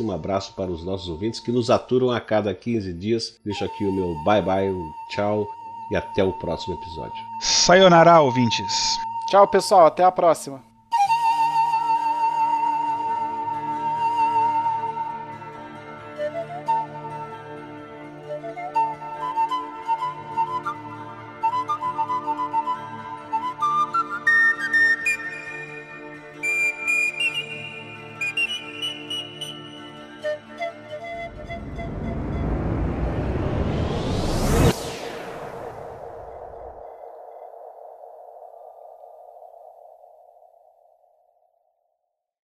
[0.00, 3.38] um abraço para os nossos ouvintes que nos aturam a cada 15 dias.
[3.44, 5.46] Deixo aqui o meu bye bye, um tchau
[5.92, 7.24] e até o próximo episódio.
[7.40, 8.98] Sayonara, ouvintes.
[9.30, 9.86] Tchau, pessoal.
[9.86, 10.67] Até a próxima.